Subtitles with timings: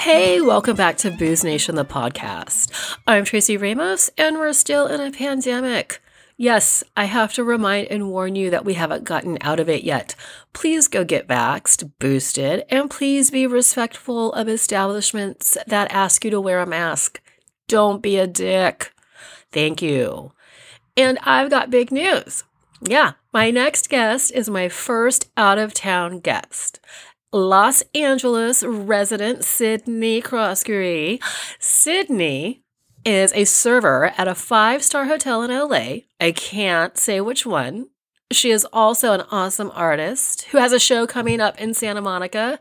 [0.00, 2.98] Hey, welcome back to Booze Nation, the podcast.
[3.06, 6.00] I'm Tracy Ramos, and we're still in a pandemic.
[6.36, 9.84] Yes, I have to remind and warn you that we haven't gotten out of it
[9.84, 10.14] yet.
[10.52, 16.40] Please go get vaxxed, boosted, and please be respectful of establishments that ask you to
[16.40, 17.20] wear a mask.
[17.66, 18.92] Don't be a dick.
[19.52, 20.32] Thank you.
[20.96, 22.44] And I've got big news.
[22.80, 26.80] Yeah, my next guest is my first out of town guest.
[27.32, 31.20] Los Angeles resident Sydney Croskery.
[31.58, 32.62] Sydney
[33.04, 36.02] is a server at a five star hotel in LA.
[36.20, 37.88] I can't say which one.
[38.30, 42.60] She is also an awesome artist who has a show coming up in Santa Monica,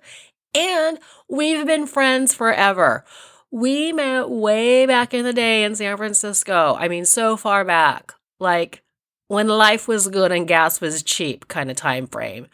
[0.54, 3.06] and we've been friends forever.
[3.52, 6.76] We met way back in the day in San Francisco.
[6.80, 8.14] I mean, so far back.
[8.44, 8.84] Like,
[9.28, 12.48] when life was good and gas was cheap kind of time frame.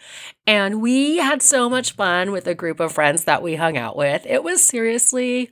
[0.47, 3.97] And we had so much fun with a group of friends that we hung out
[3.97, 4.25] with.
[4.25, 5.49] It was seriously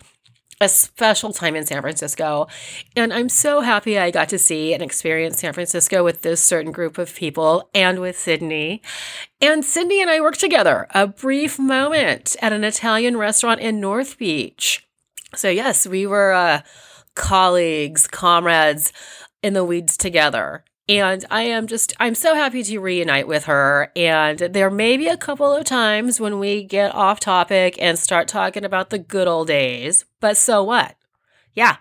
[0.60, 2.48] a special time in San Francisco.
[2.96, 6.72] And I'm so happy I got to see and experience San Francisco with this certain
[6.72, 8.82] group of people and with Sydney.
[9.42, 14.18] And Sydney and I worked together a brief moment at an Italian restaurant in North
[14.18, 14.88] Beach.
[15.36, 16.62] So, yes, we were uh,
[17.16, 18.94] colleagues, comrades
[19.42, 20.64] in the weeds together.
[20.90, 23.92] And I am just, I'm so happy to reunite with her.
[23.96, 28.30] And there may be a couple of times when we get off topic and start
[28.30, 30.96] talking about the good old days, but so what?
[31.54, 31.78] Yeah.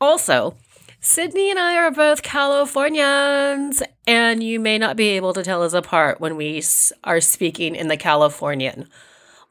[0.00, 0.56] Also,
[1.00, 5.72] Sydney and I are both Californians, and you may not be able to tell us
[5.72, 6.62] apart when we
[7.04, 8.88] are speaking in the Californian.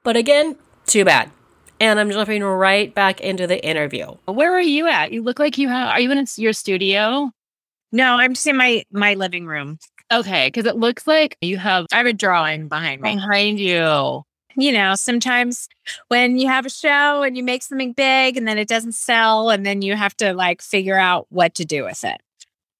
[0.04, 1.32] But again, too bad.
[1.80, 4.06] And I'm jumping right back into the interview.
[4.26, 5.12] Where are you at?
[5.12, 7.32] You look like you have, are you in your studio?
[7.92, 9.78] No, I'm just in my my living room.
[10.12, 13.16] Okay, because it looks like you have I have a drawing behind me.
[13.16, 14.24] behind you.
[14.58, 15.68] You know, sometimes
[16.08, 19.50] when you have a show and you make something big and then it doesn't sell
[19.50, 22.22] and then you have to like figure out what to do with it.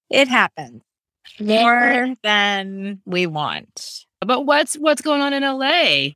[0.08, 0.82] It happens
[1.40, 4.06] more than we want.
[4.20, 6.14] But what's what's going on in LA?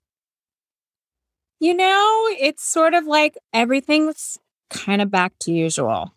[1.60, 4.38] You know, it's sort of like everything's
[4.70, 6.14] kind of back to usual.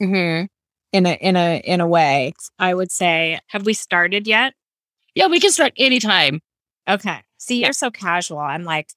[0.00, 0.46] Mm-hmm
[0.96, 2.32] in a in a in a way.
[2.58, 4.54] I would say, have we started yet?
[5.14, 6.40] Yeah, we can start anytime.
[6.88, 7.22] Okay.
[7.38, 8.38] See, you're so casual.
[8.38, 8.88] I'm like,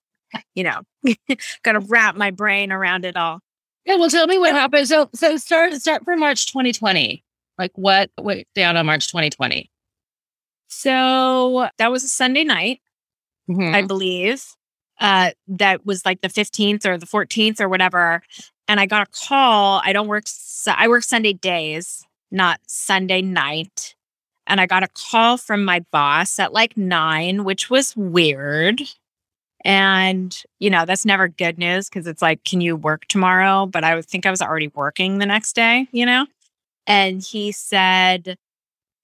[0.55, 0.81] you know,
[1.63, 3.39] gotta wrap my brain around it all.
[3.85, 4.87] Yeah, well, tell me what happened.
[4.87, 7.23] So, so start start for March 2020.
[7.57, 9.69] Like, what went down on March 2020?
[10.67, 12.79] So that was a Sunday night,
[13.49, 13.75] mm-hmm.
[13.75, 14.45] I believe.
[14.99, 18.21] Uh, that was like the 15th or the 14th or whatever
[18.69, 19.81] and I got a call.
[19.83, 20.25] I don't work,
[20.67, 23.95] I work Sunday days, not Sunday night.
[24.45, 28.81] And I got a call from my boss at like nine, which was weird.
[29.65, 33.65] And, you know, that's never good news because it's like, can you work tomorrow?
[33.65, 36.27] But I would think I was already working the next day, you know?
[36.87, 38.37] And he said,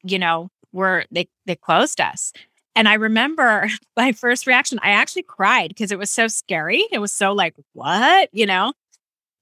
[0.04, 2.34] you know, we're, they, they closed us.
[2.76, 6.86] And I remember my first reaction, I actually cried because it was so scary.
[6.92, 8.74] It was so like, what, you know?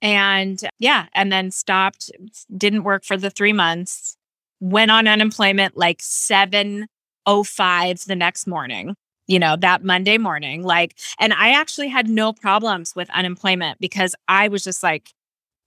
[0.01, 2.11] And yeah, and then stopped,
[2.55, 4.17] didn't work for the three months,
[4.59, 8.95] went on unemployment like 705 the next morning,
[9.27, 10.61] you know, that Monday morning.
[10.61, 15.13] Like, and I actually had no problems with unemployment because I was just like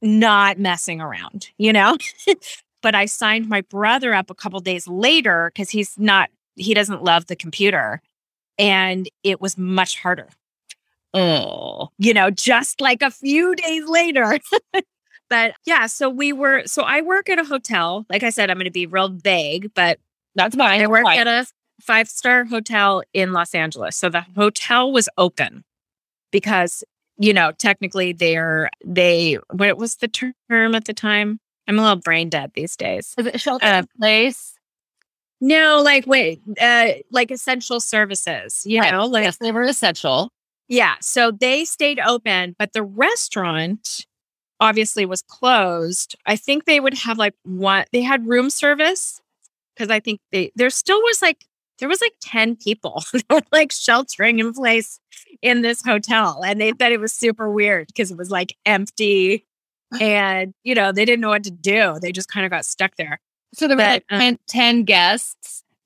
[0.02, 1.96] not messing around, you know?
[2.82, 7.04] but I signed my brother up a couple days later because he's not, he doesn't
[7.04, 8.02] love the computer.
[8.58, 10.28] And it was much harder
[11.16, 14.38] Oh, you know, just like a few days later.
[15.30, 18.04] but yeah, so we were, so I work at a hotel.
[18.10, 19.98] Like I said, I'm going to be real vague, but
[20.34, 20.82] that's fine.
[20.82, 21.46] I work at a
[21.80, 23.96] five star hotel in Los Angeles.
[23.96, 25.64] So the hotel was open
[26.32, 26.84] because,
[27.16, 31.40] you know, technically they're, they, what was the term at the time?
[31.66, 33.14] I'm a little brain dead these days.
[33.16, 34.55] Is it shelter uh, place?
[35.40, 38.62] No, like wait, uh, like essential services.
[38.64, 38.92] You right.
[38.92, 40.30] know, like yes, they were essential.
[40.68, 40.94] Yeah.
[41.00, 44.06] So they stayed open, but the restaurant
[44.60, 46.16] obviously was closed.
[46.26, 49.20] I think they would have like one, they had room service
[49.74, 51.44] because I think they, there still was like,
[51.78, 53.04] there was like 10 people
[53.52, 54.98] like sheltering in place
[55.42, 56.42] in this hotel.
[56.44, 59.44] And they said it was super weird because it was like empty
[60.00, 61.98] and, you know, they didn't know what to do.
[62.00, 63.20] They just kind of got stuck there.
[63.54, 65.35] So there were like um, 10 guests.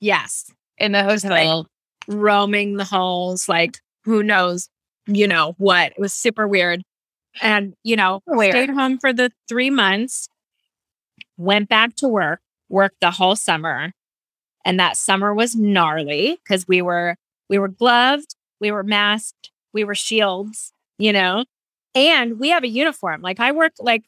[0.01, 0.51] Yes.
[0.77, 1.59] In the hotel.
[1.59, 1.67] Like,
[2.07, 4.69] roaming the halls, like who knows,
[5.07, 5.91] you know what.
[5.91, 6.81] It was super weird.
[7.41, 8.51] And, you know, weird.
[8.51, 10.27] stayed home for the three months,
[11.37, 13.93] went back to work, worked the whole summer.
[14.65, 17.15] And that summer was gnarly because we were
[17.49, 21.45] we were gloved, we were masked, we were shields, you know,
[21.95, 23.21] and we have a uniform.
[23.21, 24.03] Like I work like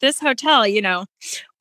[0.00, 1.06] this hotel, you know,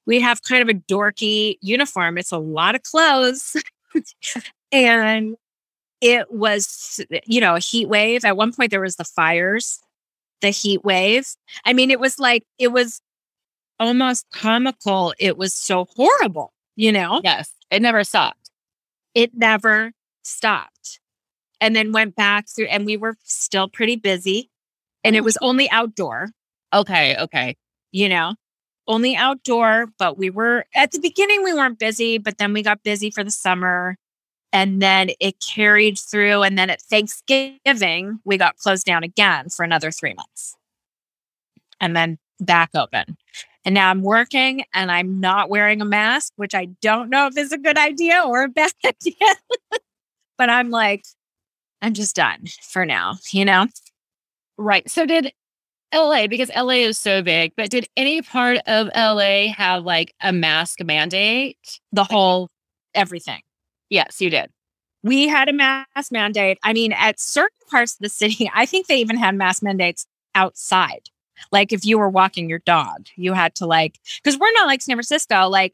[0.05, 2.17] we have kind of a dorky uniform.
[2.17, 3.55] It's a lot of clothes.
[4.71, 5.35] and
[6.01, 8.25] it was, you know, a heat wave.
[8.25, 9.79] At one point, there was the fires,
[10.41, 11.27] the heat wave.
[11.65, 13.01] I mean, it was like, it was
[13.79, 15.13] almost comical.
[15.19, 17.21] It was so horrible, you know?
[17.23, 17.51] Yes.
[17.69, 18.49] It never stopped.
[19.13, 19.91] It never
[20.23, 20.99] stopped.
[21.59, 24.49] And then went back through, and we were still pretty busy.
[25.03, 25.23] And it oh.
[25.23, 26.29] was only outdoor.
[26.73, 27.15] Okay.
[27.17, 27.55] Okay.
[27.91, 28.35] You know,
[28.91, 32.83] only outdoor, but we were at the beginning, we weren't busy, but then we got
[32.83, 33.97] busy for the summer.
[34.53, 36.43] And then it carried through.
[36.43, 40.55] And then at Thanksgiving, we got closed down again for another three months.
[41.79, 43.17] And then back open.
[43.63, 47.37] And now I'm working and I'm not wearing a mask, which I don't know if
[47.37, 49.35] is a good idea or a bad idea.
[50.37, 51.05] but I'm like,
[51.81, 53.67] I'm just done for now, you know?
[54.57, 54.89] Right.
[54.89, 55.31] So did
[55.93, 60.31] LA, because LA is so big, but did any part of LA have like a
[60.31, 61.57] mask mandate?
[61.91, 62.49] The whole
[62.93, 63.41] everything.
[63.89, 64.49] Yes, you did.
[65.03, 66.59] We had a mask mandate.
[66.63, 70.05] I mean, at certain parts of the city, I think they even had mask mandates
[70.35, 71.09] outside.
[71.51, 74.81] Like if you were walking your dog, you had to like because we're not like
[74.81, 75.73] San Francisco, like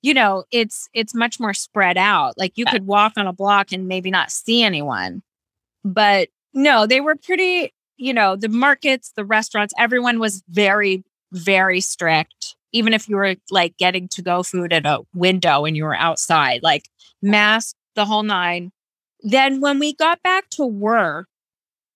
[0.00, 2.36] you know, it's it's much more spread out.
[2.36, 2.72] Like you yeah.
[2.72, 5.22] could walk on a block and maybe not see anyone.
[5.84, 11.80] But no, they were pretty you know, the markets, the restaurants, everyone was very, very
[11.80, 12.56] strict.
[12.72, 15.94] Even if you were like getting to go food at a window and you were
[15.94, 16.88] outside, like
[17.22, 18.72] mask the whole nine.
[19.20, 21.28] Then when we got back to work,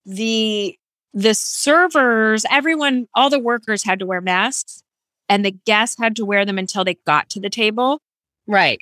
[0.05, 0.79] the
[1.13, 4.83] the servers, everyone, all the workers had to wear masks
[5.29, 8.01] and the guests had to wear them until they got to the table.
[8.47, 8.81] Right.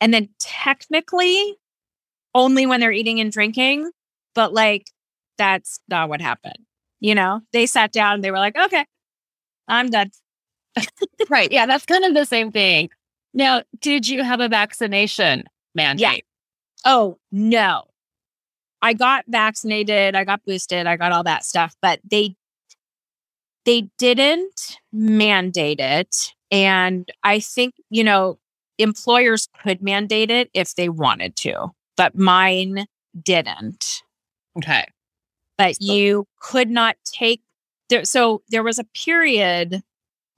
[0.00, 1.56] And then technically
[2.34, 3.90] only when they're eating and drinking,
[4.34, 4.86] but like
[5.42, 6.58] that's not what happened.
[7.00, 8.86] You know, they sat down and they were like, okay,
[9.66, 10.12] I'm done.
[11.28, 11.50] right.
[11.50, 12.90] Yeah, that's kind of the same thing.
[13.34, 15.44] Now, did you have a vaccination
[15.74, 16.00] mandate?
[16.84, 16.92] Yeah.
[16.92, 17.84] Oh, no.
[18.82, 22.36] I got vaccinated, I got boosted, I got all that stuff, but they
[23.64, 28.38] they didn't mandate it and I think, you know,
[28.78, 32.86] employers could mandate it if they wanted to, but mine
[33.22, 34.02] didn't.
[34.58, 34.84] Okay
[35.58, 35.92] but so.
[35.92, 37.42] you could not take
[37.88, 38.04] there.
[38.04, 39.82] So there was a period,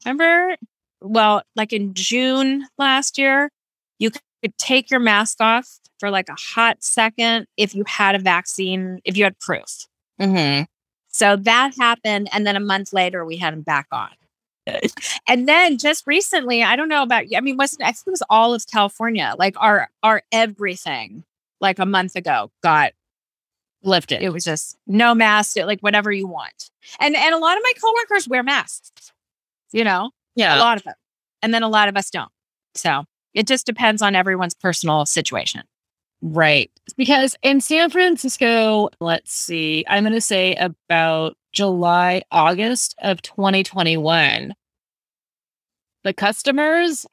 [0.04, 0.56] remember?
[1.00, 3.50] Well, like in June last year,
[3.98, 8.18] you could take your mask off for like a hot second if you had a
[8.18, 9.86] vaccine, if you had proof.
[10.20, 10.64] Mm-hmm.
[11.08, 12.28] So that happened.
[12.32, 14.10] And then a month later, we had them back on.
[15.28, 17.36] and then just recently, I don't know about you.
[17.36, 21.24] I mean, wasn't I think it was all of California, like our our everything,
[21.60, 22.92] like a month ago, got
[23.84, 24.22] lifted.
[24.22, 26.70] It was just no mask, like whatever you want.
[27.00, 29.12] And and a lot of my coworkers wear masks.
[29.72, 30.94] You know, yeah, a lot of them,
[31.42, 32.30] and then a lot of us don't.
[32.74, 33.04] So
[33.34, 35.62] it just depends on everyone's personal situation.
[36.22, 36.70] Right.
[36.96, 44.54] Because in San Francisco, let's see, I'm going to say about July, August of 2021,
[46.02, 47.04] the customers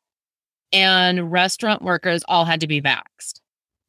[0.72, 3.42] and restaurant workers all had to be vaxxed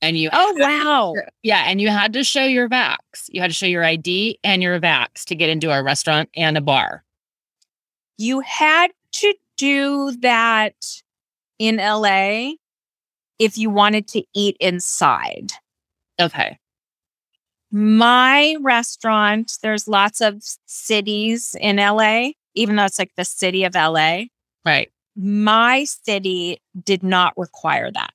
[0.03, 1.15] and you oh wow.
[1.43, 2.99] yeah and you had to show your vax.
[3.29, 6.59] You had to show your id and your vax to get into a restaurant and
[6.59, 7.05] a bar.
[8.19, 10.75] You had to do that
[11.59, 12.51] in la
[13.39, 15.53] if you wanted to eat inside.
[16.21, 16.59] Okay.
[17.71, 23.75] My restaurant there's lots of cities in la even though it's like the city of
[23.75, 24.25] la
[24.67, 24.91] right.
[25.15, 28.13] My city did not require that.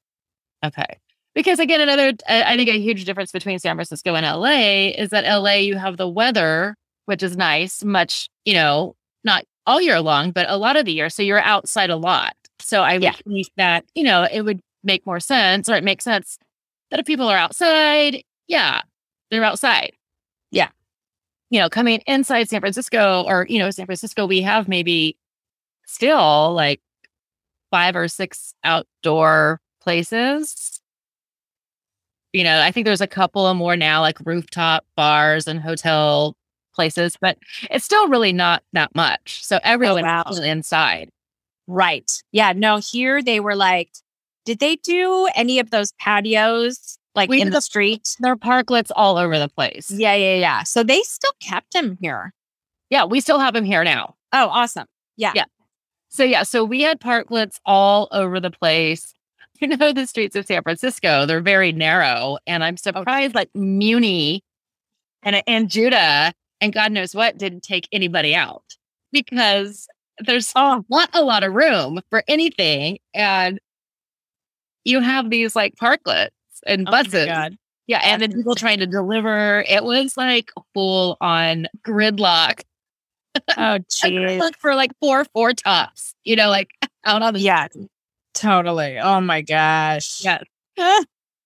[0.65, 0.97] Okay
[1.37, 5.11] because again, another, uh, I think a huge difference between San Francisco and LA is
[5.11, 6.75] that LA, you have the weather,
[7.05, 10.93] which is nice, much, you know, not all year long, but a lot of the
[10.93, 11.11] year.
[11.11, 12.33] So you're outside a lot.
[12.59, 13.11] So I yeah.
[13.11, 16.39] think that, you know, it would make more sense or it makes sense
[16.89, 18.81] that if people are outside, yeah,
[19.29, 19.91] they're outside.
[20.49, 20.69] Yeah.
[21.51, 25.15] You know, coming inside San Francisco or, you know, San Francisco, we have maybe
[25.85, 26.81] still like
[27.69, 30.76] five or six outdoor places
[32.37, 36.35] you know, I think there's a couple of more now, like rooftop bars and hotel
[36.75, 37.37] places, but
[37.71, 39.43] it's still really not that much.
[39.43, 40.23] So oh, everyone oh, wow.
[40.43, 41.09] inside.
[41.65, 42.09] Right.
[42.31, 42.53] Yeah.
[42.55, 43.89] No, here they were like,
[44.45, 48.15] did they do any of those patios like we in the, the street?
[48.19, 49.89] There are parklets all over the place.
[49.89, 50.13] Yeah.
[50.13, 50.35] Yeah.
[50.35, 50.63] Yeah.
[50.63, 52.33] So they still kept him here.
[52.91, 53.05] Yeah.
[53.05, 54.15] We still have him here now.
[54.31, 54.85] Oh, awesome.
[55.17, 55.31] Yeah.
[55.33, 55.45] Yeah.
[56.09, 56.43] So, yeah.
[56.43, 59.15] So we had parklets all over the place
[59.61, 62.37] you know the streets of San Francisco, they're very narrow.
[62.45, 64.43] And I'm oh, surprised like Muni
[65.23, 68.63] and and Judah and God knows what didn't take anybody out
[69.11, 69.87] because
[70.19, 72.99] there's oh, not a lot of room for anything.
[73.13, 73.59] And
[74.83, 76.29] you have these like parklets
[76.65, 77.27] and Oh buses.
[77.27, 77.57] my God.
[77.87, 78.01] yeah.
[78.03, 79.63] And then people trying to deliver.
[79.67, 82.61] It was like full on gridlock.
[83.57, 84.39] Oh, geez.
[84.39, 86.69] Look for like four four tops, you know, like
[87.05, 87.67] out on the Yeah,
[88.37, 88.97] totally.
[88.99, 90.23] Oh my gosh.
[90.23, 90.43] Yes.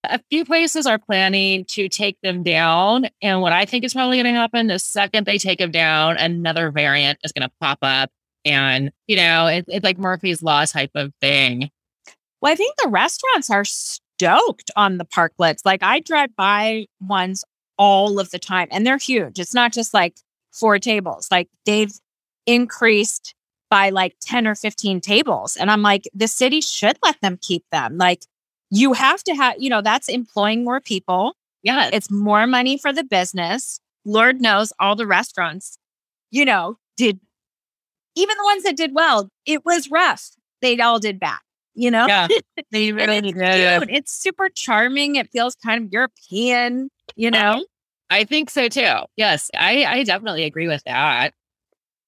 [0.04, 3.08] A few places are planning to take them down.
[3.22, 6.18] And what I think is probably going to happen the second they take them down,
[6.18, 8.10] another variant is going to pop up.
[8.44, 11.70] And, you know, it, it's like Murphy's Law type of thing.
[12.42, 15.60] Well, I think the restaurants are stoked on the parklets.
[15.64, 17.44] Like I drive by ones
[17.78, 19.40] all of the time and they're huge.
[19.40, 20.16] It's not just like
[20.52, 21.28] four tables.
[21.30, 21.94] Like they've
[22.48, 23.36] increased
[23.72, 25.56] by like 10 or 15 tables.
[25.56, 27.98] And I'm like, the city should let them keep them.
[27.98, 28.26] Like
[28.70, 31.34] you have to have, you know, that's employing more people.
[31.64, 31.90] Yeah.
[31.92, 33.80] It's more money for the business.
[34.06, 35.78] Lord knows all the restaurants,
[36.32, 37.20] you know, did
[38.16, 40.32] even the ones that did well, it was rough.
[40.62, 41.40] They all did bad,
[41.74, 42.08] you know?
[42.08, 42.28] yeah.
[42.72, 43.80] They really it's did.
[43.80, 43.98] cute.
[43.98, 45.16] It's super charming.
[45.16, 47.66] It feels kind of European, you know?
[48.10, 48.96] I think so too.
[49.16, 51.34] Yes, I, I definitely agree with that.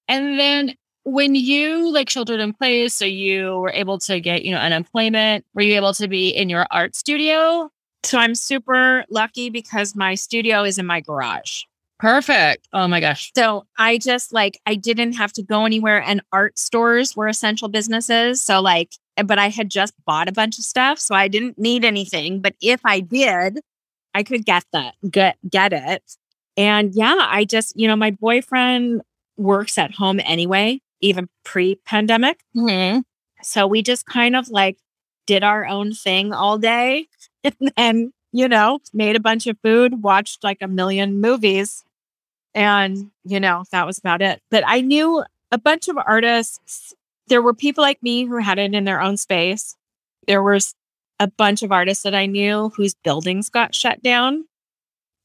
[0.08, 4.52] And then when you like sheltered in place, so you were able to get, you
[4.52, 7.70] know, unemployment, were you able to be in your art studio?
[8.04, 11.64] So I'm super lucky because my studio is in my garage.
[12.00, 12.68] Perfect.
[12.74, 13.32] Oh my gosh.
[13.36, 17.70] So I just like, I didn't have to go anywhere, and art stores were essential
[17.70, 18.42] businesses.
[18.42, 18.92] So, like,
[19.24, 21.00] but I had just bought a bunch of stuff.
[21.00, 22.42] So I didn't need anything.
[22.42, 23.60] But if I did,
[24.14, 26.04] I could get that, get, get it.
[26.58, 29.02] And yeah, I just, you know, my boyfriend
[29.38, 32.40] works at home anyway, even pre pandemic.
[32.56, 33.00] Mm-hmm.
[33.44, 34.78] So we just kind of like
[35.28, 37.08] did our own thing all day
[37.44, 41.84] and then, you know, made a bunch of food, watched like a million movies.
[42.56, 44.42] And, you know, that was about it.
[44.50, 46.94] But I knew a bunch of artists.
[47.28, 49.76] There were people like me who had it in their own space.
[50.28, 50.76] There was
[51.20, 54.46] a bunch of artists that I knew whose buildings got shut down.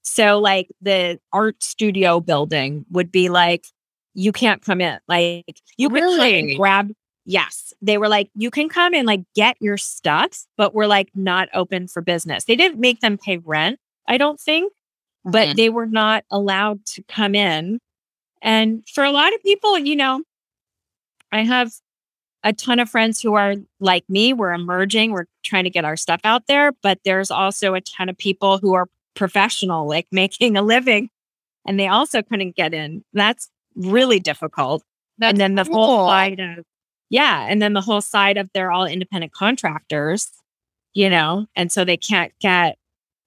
[0.02, 3.66] So, like, the art studio building would be like,
[4.14, 4.98] you can't come in.
[5.08, 6.56] Like, you and Really?
[6.56, 6.92] grab
[7.30, 7.74] Yes.
[7.82, 11.50] They were like, you can come and like get your stuff, but we're like not
[11.52, 12.44] open for business.
[12.44, 14.72] They didn't make them pay rent, I don't think,
[15.26, 15.56] but Mhm.
[15.56, 17.80] they were not allowed to come in.
[18.40, 20.22] And for a lot of people, you know,
[21.30, 21.70] I have
[22.42, 24.32] a ton of friends who are like me.
[24.32, 28.08] We're emerging, we're trying to get our stuff out there, but there's also a ton
[28.08, 31.10] of people who are professional, like making a living,
[31.66, 33.04] and they also couldn't get in.
[33.12, 34.82] That's really difficult
[35.18, 35.74] That's and then the cool.
[35.74, 36.64] whole side of
[37.10, 40.28] yeah and then the whole side of they're all independent contractors
[40.94, 42.76] you know and so they can't get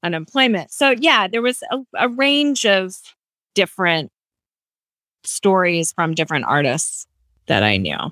[0.04, 2.96] unemployment so yeah there was a, a range of
[3.56, 4.12] different
[5.24, 7.08] stories from different artists
[7.48, 8.12] that i knew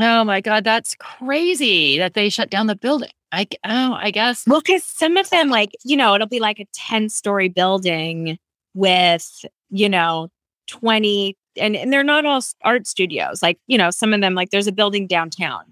[0.00, 3.10] Oh my God, that's crazy that they shut down the building.
[3.32, 4.44] I oh, I guess.
[4.46, 8.38] well because some of them like you know it'll be like a 10 story building
[8.72, 10.28] with you know
[10.68, 14.50] 20 and, and they're not all art studios like you know some of them like
[14.50, 15.62] there's a building downtown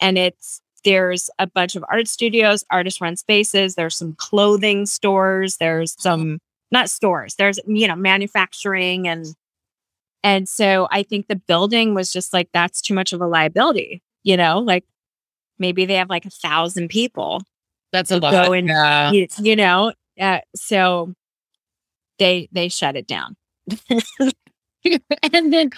[0.00, 5.56] and it's there's a bunch of art studios artist run spaces there's some clothing stores
[5.58, 6.38] there's some
[6.70, 9.26] not stores there's you know manufacturing and
[10.22, 14.02] and so i think the building was just like that's too much of a liability
[14.24, 14.84] you know like
[15.58, 17.40] maybe they have like a thousand people
[17.92, 18.32] That's a lot.
[18.32, 19.10] go and- yeah.
[19.12, 21.12] you, you know uh, so
[22.18, 23.36] they they shut it down
[25.32, 25.70] and then,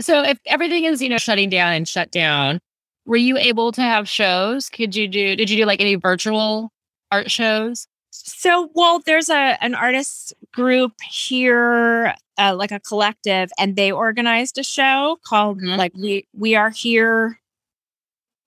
[0.00, 2.60] so if everything is, you know, shutting down and shut down,
[3.06, 4.68] were you able to have shows?
[4.68, 6.70] Could you do, did you do like any virtual
[7.10, 7.86] art shows?
[8.16, 14.56] so well there's a an artist group here uh, like a collective and they organized
[14.56, 15.76] a show called Mhm.
[15.76, 17.40] like we we are here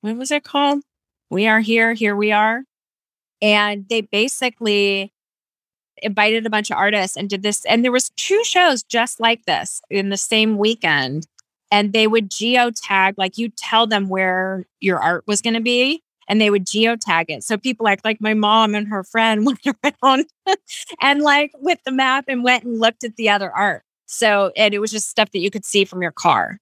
[0.02, 0.82] what was it called
[1.30, 2.64] we are here here we are
[3.42, 5.14] and they basically
[6.02, 9.46] invited a bunch of artists and did this and there was two shows just like
[9.46, 11.28] this in the same weekend
[11.72, 16.02] and they would geotag like you tell them where your art was going to be
[16.30, 19.60] and they would geotag it so people like like my mom and her friend went
[19.66, 20.26] around
[21.02, 24.74] and like with the map and went and looked at the other art so and
[24.74, 26.60] it was just stuff that you could see from your car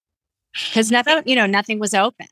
[0.70, 2.28] because nothing you know nothing was open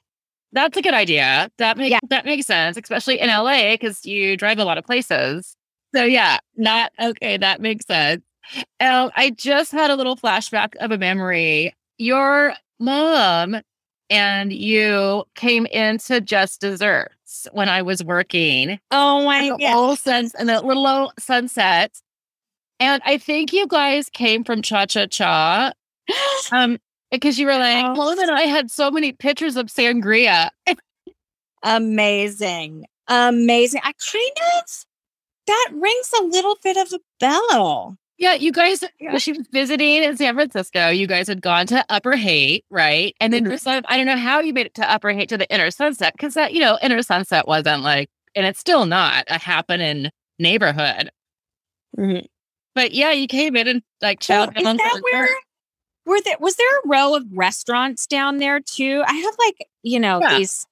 [0.53, 1.49] That's a good idea.
[1.57, 1.99] That makes Yeah.
[2.09, 5.55] that makes sense, especially in LA because you drive a lot of places.
[5.93, 7.37] So yeah, not okay.
[7.37, 8.23] That makes sense.
[8.79, 11.75] Um, I just had a little flashback of a memory.
[11.97, 13.57] Your mom
[14.09, 18.79] and you came into just desserts when I was working.
[18.91, 19.59] Oh my god.
[19.61, 22.01] Little suns and that little old sunset.
[22.79, 25.71] And I think you guys came from Cha Cha Cha.
[26.51, 26.79] Um,
[27.11, 27.95] because you were like, oh.
[27.95, 30.49] Mom and I had so many pictures of sangria.
[31.63, 32.85] Amazing.
[33.07, 33.81] Amazing.
[33.83, 34.85] I kind of
[35.47, 37.97] that rings a little bit of a bell.
[38.17, 39.17] Yeah, you guys, yeah.
[39.17, 40.89] she was visiting in San Francisco.
[40.89, 43.15] You guys had gone to Upper Haight, right?
[43.19, 43.85] And then mm-hmm.
[43.87, 46.35] I don't know how you made it to Upper Haight to the Inner Sunset because
[46.35, 50.09] that, you know, Inner Sunset wasn't like, and it's still not a happening
[50.39, 51.09] neighborhood.
[51.97, 52.25] Mm-hmm.
[52.75, 54.75] But yeah, you came in and like chowed so down.
[54.75, 55.29] Is that where,
[56.05, 59.03] were there, was there a row of restaurants down there too?
[59.05, 60.37] I have like, you know, yeah.
[60.37, 60.65] these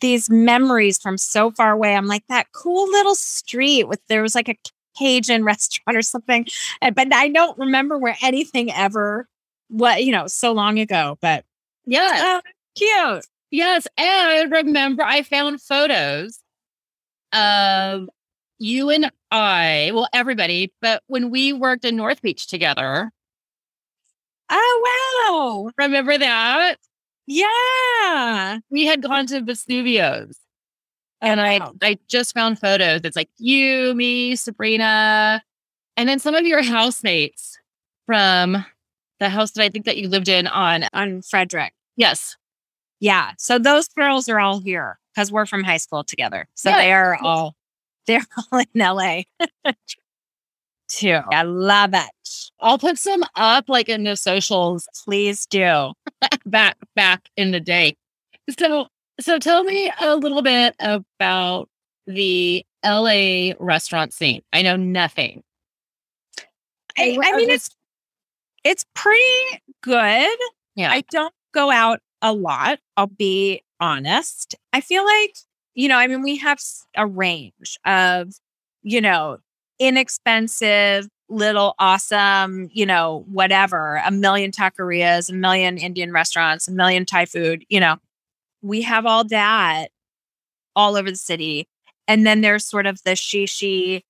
[0.00, 1.94] these memories from so far away.
[1.94, 4.56] I'm like that cool little street with there was like a
[4.98, 6.46] Cajun restaurant or something.
[6.80, 9.28] But I don't remember where anything ever
[9.68, 11.18] what you know so long ago.
[11.20, 11.44] But
[11.84, 12.40] yeah, oh,
[12.76, 13.26] cute.
[13.50, 16.40] Yes, and I remember I found photos
[17.32, 18.08] of
[18.58, 23.10] you and I, well, everybody, but when we worked in North Beach together.
[24.48, 25.72] Oh wow!
[25.84, 26.76] Remember that?
[27.26, 30.38] Yeah, we had gone to Vesuvio's
[31.20, 33.00] and I I just found photos.
[33.04, 35.42] It's like you, me, Sabrina,
[35.96, 37.58] and then some of your housemates
[38.06, 38.64] from
[39.18, 41.72] the house that I think that you lived in on on Frederick.
[41.96, 42.36] Yes.
[43.00, 43.32] Yeah.
[43.38, 46.48] So those girls are all here because we're from high school together.
[46.54, 46.76] So yeah.
[46.78, 47.56] they are all
[48.06, 49.22] they're all in LA.
[50.88, 51.20] too.
[51.32, 52.10] I love it.
[52.60, 54.88] I'll put some up like in the socials.
[55.04, 55.92] Please do.
[56.46, 57.96] back back in the day.
[58.58, 58.88] So
[59.20, 61.68] so tell me a little bit about
[62.06, 64.42] the LA restaurant scene.
[64.52, 65.42] I know nothing.
[66.98, 67.70] I, I mean, it's
[68.64, 70.38] it's pretty good.
[70.74, 70.90] Yeah.
[70.90, 72.78] I don't go out a lot.
[72.96, 74.54] I'll be honest.
[74.72, 75.36] I feel like,
[75.74, 76.58] you know, I mean, we have
[76.96, 78.32] a range of,
[78.82, 79.38] you know,
[79.78, 87.04] inexpensive, little awesome, you know, whatever, a million taquerias, a million Indian restaurants, a million
[87.04, 87.96] Thai food, you know,
[88.62, 89.88] we have all that
[90.74, 91.68] all over the city.
[92.08, 94.02] And then there's sort of the shishi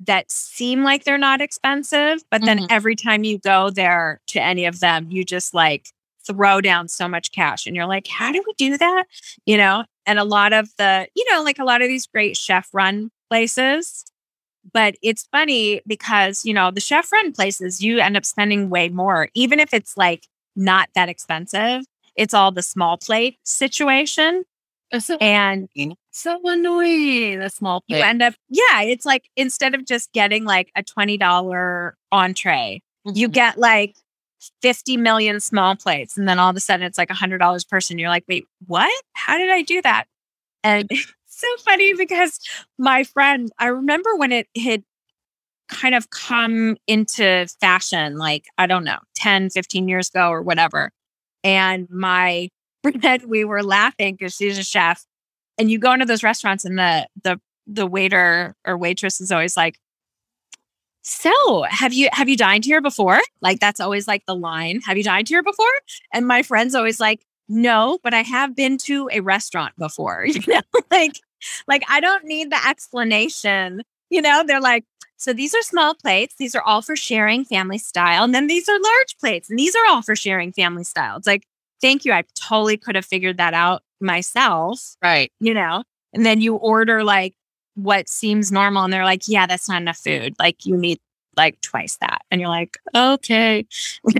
[0.00, 2.66] that seem like they're not expensive, but then mm-hmm.
[2.70, 5.88] every time you go there to any of them, you just like
[6.26, 9.04] throw down so much cash and you're like, how do we do that?
[9.44, 12.36] You know, and a lot of the, you know, like a lot of these great
[12.36, 14.04] chef run places.
[14.72, 18.88] But it's funny because, you know, the chef run places, you end up spending way
[18.88, 21.84] more, even if it's like not that expensive
[22.16, 24.44] it's all the small plate situation.
[24.98, 25.68] So and
[26.10, 27.38] so annoying.
[27.38, 27.98] The small plate.
[27.98, 33.16] You end up, yeah, it's like instead of just getting like a $20 entree, mm-hmm.
[33.16, 33.96] you get like
[34.60, 36.18] 50 million small plates.
[36.18, 37.98] And then all of a sudden it's like a $100 per person.
[37.98, 38.92] You're like, wait, what?
[39.14, 40.04] How did I do that?
[40.62, 40.90] And
[41.42, 42.38] so funny because
[42.78, 44.82] my friend, I remember when it had
[45.68, 50.90] kind of come into fashion, like, I don't know, 10, 15 years ago or whatever.
[51.44, 52.48] And my
[53.00, 55.04] friend, we were laughing because she's a chef.
[55.58, 59.56] And you go into those restaurants and the the the waiter or waitress is always
[59.56, 59.78] like,
[61.02, 63.20] so have you have you dined here before?
[63.40, 64.80] Like that's always like the line.
[64.86, 65.66] Have you dined here before?
[66.12, 70.24] And my friend's always like, no, but I have been to a restaurant before.
[70.32, 71.20] You know, like
[71.66, 73.82] like I don't need the explanation.
[74.10, 74.84] You know, they're like,
[75.16, 76.34] so these are small plates.
[76.36, 78.24] These are all for sharing family style.
[78.24, 79.48] And then these are large plates.
[79.48, 81.16] And these are all for sharing family style.
[81.16, 81.46] It's like,
[81.80, 82.12] thank you.
[82.12, 84.96] I totally could have figured that out myself.
[85.02, 85.30] Right.
[85.40, 87.34] You know, and then you order like
[87.74, 88.84] what seems normal.
[88.84, 90.34] And they're like, yeah, that's not enough food.
[90.38, 90.98] Like you need
[91.36, 92.22] like twice that.
[92.30, 93.64] And you're like, okay.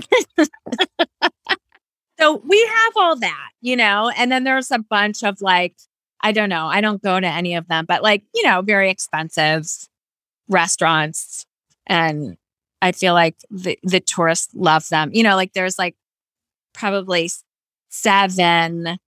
[2.19, 5.75] so we have all that, you know, and then there's a bunch of like,
[6.23, 6.67] I don't know.
[6.67, 9.67] I don't go to any of them, but like, you know, very expensive
[10.49, 11.45] restaurants
[11.87, 12.37] and
[12.81, 15.11] I feel like the, the tourists love them.
[15.13, 15.95] You know, like there's like
[16.73, 17.29] probably
[17.89, 18.97] seven,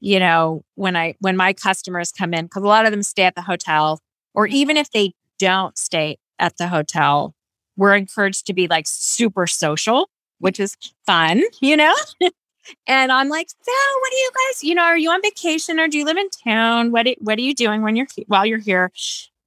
[0.00, 3.24] you know, when I when my customers come in, because a lot of them stay
[3.24, 4.00] at the hotel,
[4.34, 7.34] or even if they don't stay at the hotel,
[7.76, 11.94] we're encouraged to be like super social, which is fun, you know?
[12.86, 15.88] and I'm like, so what do you guys, you know, are you on vacation or
[15.88, 16.92] do you live in town?
[16.92, 18.90] What what are you doing when you're while you're here?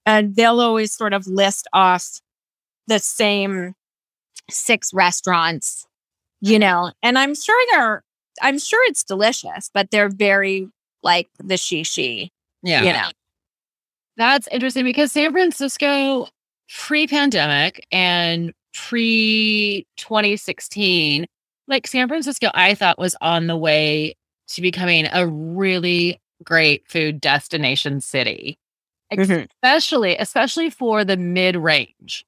[0.08, 2.22] and they'll always sort of list off
[2.88, 3.76] the same
[4.50, 5.86] six restaurants,
[6.40, 6.62] you mm-hmm.
[6.62, 8.04] know, and I'm sure they're,
[8.42, 10.70] I'm sure it's delicious, but they're very
[11.04, 12.30] like the shishi,
[12.64, 13.10] yeah, you know.
[14.16, 16.28] That's interesting because San Francisco
[16.70, 21.26] pre pandemic and pre 2016,
[21.68, 24.16] like San Francisco, I thought was on the way
[24.50, 28.58] to becoming a really great food destination city,
[29.14, 29.48] Mhm.
[29.64, 32.26] especially especially for the mid range.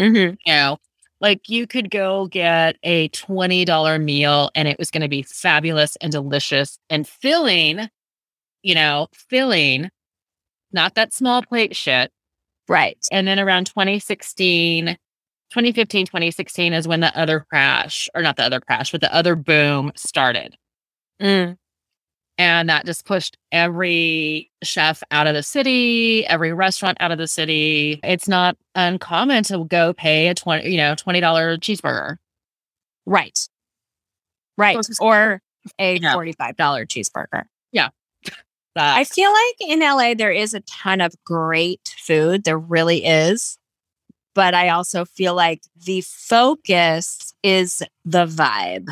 [0.00, 0.36] Mm-hmm.
[0.46, 0.78] You know,
[1.20, 5.96] like you could go get a $20 meal and it was going to be fabulous
[5.96, 7.88] and delicious and filling,
[8.62, 9.90] you know, filling,
[10.72, 12.10] not that small plate shit.
[12.68, 12.98] Right.
[13.12, 14.96] And then around 2016,
[15.52, 19.36] 2015, 2016 is when the other crash, or not the other crash, but the other
[19.36, 20.56] boom started.
[21.20, 21.56] Mm.
[22.38, 27.28] And that just pushed every chef out of the city, every restaurant out of the
[27.28, 28.00] city.
[28.02, 31.20] It's not uncommon to go pay a 20, you know, $20
[31.60, 32.16] cheeseburger.
[33.04, 33.38] Right.
[34.56, 34.78] Right.
[35.00, 35.40] Or
[35.78, 36.14] a Yeah.
[36.14, 37.44] $45 cheeseburger.
[38.74, 42.44] That, I feel like in LA, there is a ton of great food.
[42.44, 43.58] There really is.
[44.34, 48.88] But I also feel like the focus is the vibe.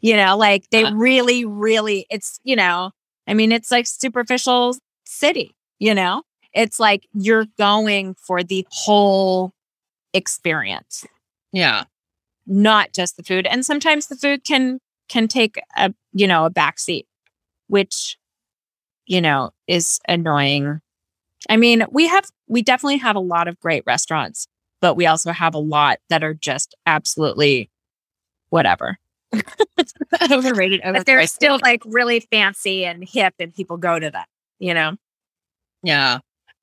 [0.00, 0.92] You know, like they Uh.
[0.94, 2.92] really, really, it's, you know,
[3.26, 6.22] I mean, it's like superficial city, you know?
[6.52, 9.52] It's like you're going for the whole
[10.14, 11.06] experience,
[11.52, 11.84] yeah.
[12.46, 13.46] not just the food.
[13.46, 17.04] And sometimes the food can can take a, you know, a backseat,
[17.68, 18.18] which
[19.06, 20.80] you know, is annoying.
[21.48, 24.48] I mean, we have, we definitely have a lot of great restaurants,
[24.80, 27.70] but we also have a lot that are just absolutely
[28.50, 28.98] whatever.
[30.30, 34.24] Overrated, But they're still like really fancy and hip and people go to them,
[34.58, 34.96] you know?
[35.82, 36.18] Yeah.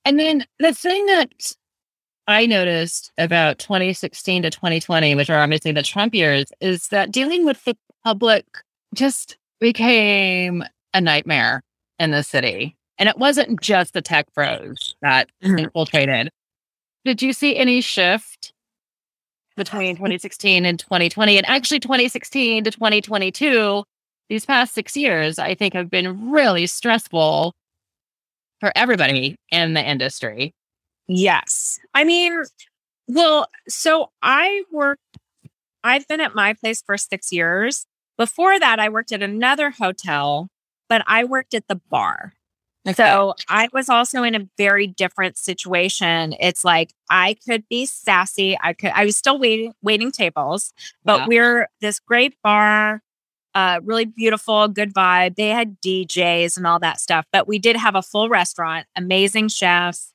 [0.05, 1.53] And then the thing that
[2.27, 7.45] I noticed about 2016 to 2020, which are obviously the Trump years, is that dealing
[7.45, 8.45] with the public
[8.93, 10.63] just became
[10.93, 11.63] a nightmare
[11.99, 12.75] in the city.
[13.01, 15.59] And it wasn't just the tech pros that Mhm.
[15.63, 16.29] infiltrated.
[17.03, 18.53] Did you see any shift
[19.57, 21.35] between 2016 and 2020?
[21.37, 23.83] And actually, 2016 to 2022,
[24.29, 27.55] these past six years, I think have been really stressful
[28.59, 30.53] for everybody in the industry.
[31.07, 31.79] Yes.
[31.95, 32.43] I mean,
[33.07, 35.17] well, so I worked,
[35.83, 37.87] I've been at my place for six years.
[38.15, 40.49] Before that, I worked at another hotel,
[40.87, 42.33] but I worked at the bar.
[42.95, 46.33] So I was also in a very different situation.
[46.39, 48.57] It's like I could be sassy.
[48.61, 53.03] I could I was still waiting waiting tables, but we're this great bar,
[53.53, 55.35] uh, really beautiful, good vibe.
[55.35, 59.49] They had DJs and all that stuff, but we did have a full restaurant, amazing
[59.49, 60.13] chefs.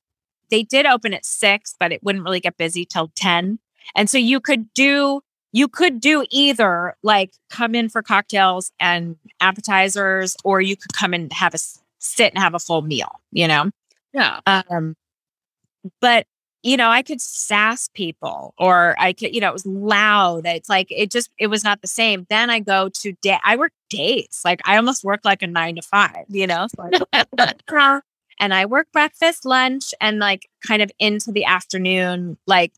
[0.51, 3.59] They did open at six, but it wouldn't really get busy till 10.
[3.95, 5.21] And so you could do
[5.53, 11.15] you could do either like come in for cocktails and appetizers, or you could come
[11.15, 11.59] and have a
[12.07, 13.71] sit and have a full meal, you know?
[14.13, 14.41] yeah.
[14.47, 14.97] Um,
[16.01, 16.27] but
[16.63, 20.47] you know, I could sass people or I could, you know, it was loud.
[20.47, 22.27] It's like it just it was not the same.
[22.29, 24.41] Then I go to day I work days.
[24.45, 26.67] Like I almost work like a nine to five, you know?
[26.75, 28.01] So I-
[28.41, 32.73] and I work breakfast, lunch, and like kind of into the afternoon, like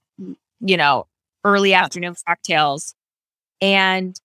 [0.61, 1.07] you know,
[1.45, 2.95] early afternoon cocktails.
[3.61, 4.21] And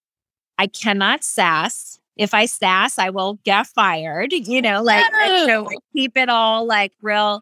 [0.57, 1.99] I cannot sass.
[2.17, 5.67] If I sass, I will get fired, you know, like so No.
[5.69, 7.41] I keep it all like real.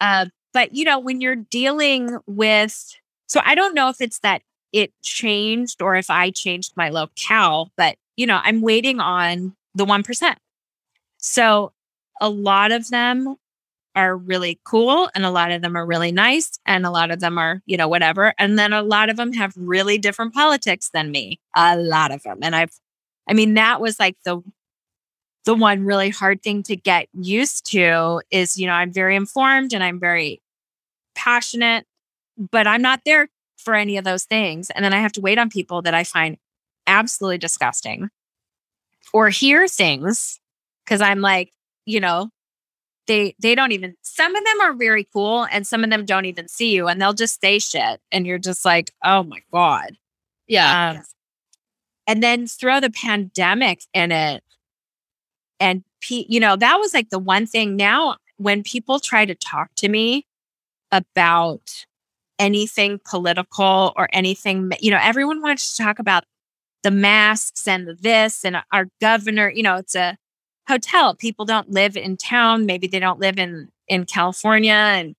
[0.00, 2.94] Uh, but you know, when you're dealing with
[3.26, 7.70] so I don't know if it's that it changed or if I changed my locale,
[7.76, 10.34] but you know, I'm waiting on the 1%.
[11.18, 11.72] So
[12.20, 13.36] a lot of them
[13.94, 17.20] are really cool and a lot of them are really nice and a lot of
[17.20, 18.32] them are, you know, whatever.
[18.38, 21.40] And then a lot of them have really different politics than me.
[21.56, 22.38] A lot of them.
[22.42, 22.72] And I've
[23.28, 24.42] I mean that was like the
[25.44, 29.72] the one really hard thing to get used to is, you know, I'm very informed
[29.72, 30.42] and I'm very
[31.14, 31.86] passionate,
[32.36, 34.68] but I'm not there for any of those things.
[34.70, 36.36] And then I have to wait on people that I find
[36.86, 38.10] absolutely disgusting
[39.12, 40.38] or hear things
[40.84, 41.52] because I'm like,
[41.86, 42.28] you know,
[43.06, 46.26] they they don't even some of them are very cool and some of them don't
[46.26, 49.96] even see you and they'll just say shit and you're just like, oh my God.
[50.46, 50.90] Yeah.
[50.90, 51.02] Um,
[52.08, 54.42] and then throw the pandemic in it.
[55.60, 59.34] And, pe- you know, that was like the one thing now when people try to
[59.34, 60.26] talk to me
[60.90, 61.84] about
[62.38, 66.24] anything political or anything, you know, everyone wants to talk about
[66.82, 70.16] the masks and the this and our governor, you know, it's a
[70.68, 71.14] hotel.
[71.14, 72.64] People don't live in town.
[72.64, 74.72] Maybe they don't live in, in California.
[74.72, 75.16] And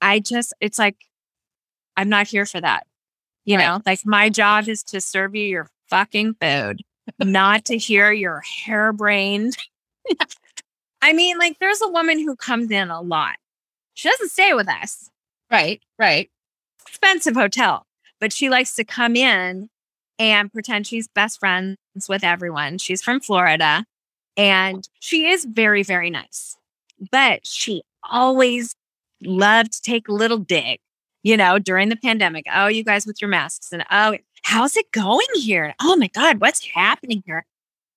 [0.00, 0.96] I just, it's like,
[1.96, 2.86] I'm not here for that.
[3.44, 3.66] You Right.
[3.66, 6.82] know, like my job is to serve you your fucking food,
[7.18, 9.56] not to hear your harebrained.
[11.02, 13.36] I mean, like there's a woman who comes in a lot.
[13.94, 15.10] She doesn't stay with us.
[15.50, 15.82] Right.
[15.98, 16.30] Right.
[16.86, 17.86] Expensive hotel,
[18.20, 19.68] but she likes to come in
[20.18, 21.76] and pretend she's best friends
[22.08, 22.78] with everyone.
[22.78, 23.84] She's from Florida
[24.36, 26.56] and she is very, very nice,
[27.10, 28.74] but she always
[29.22, 30.80] loved to take a little dig,
[31.22, 32.46] you know, during the pandemic.
[32.52, 35.74] Oh, you guys with your masks and oh, how's it going here?
[35.80, 37.44] Oh my God, what's happening here?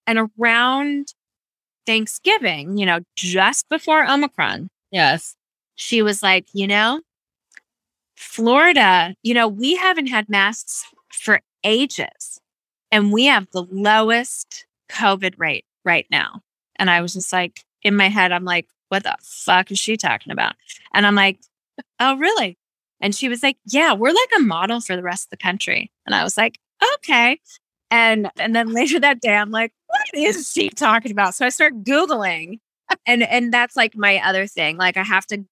[0.07, 1.13] And around
[1.85, 5.35] Thanksgiving, you know, just before Omicron, yes,
[5.75, 7.01] she was like, you know,
[8.15, 12.39] Florida, you know, we haven't had masks for ages
[12.91, 16.41] and we have the lowest COVID rate right now.
[16.77, 19.97] And I was just like, in my head, I'm like, what the fuck is she
[19.97, 20.55] talking about?
[20.93, 21.39] And I'm like,
[21.99, 22.57] oh, really?
[23.01, 25.91] And she was like, yeah, we're like a model for the rest of the country.
[26.05, 26.59] And I was like,
[26.95, 27.39] okay.
[27.91, 31.35] And and then later that day, I'm like, what is she talking about?
[31.35, 32.59] So I start Googling.
[33.05, 34.77] And and that's like my other thing.
[34.77, 35.45] Like I have to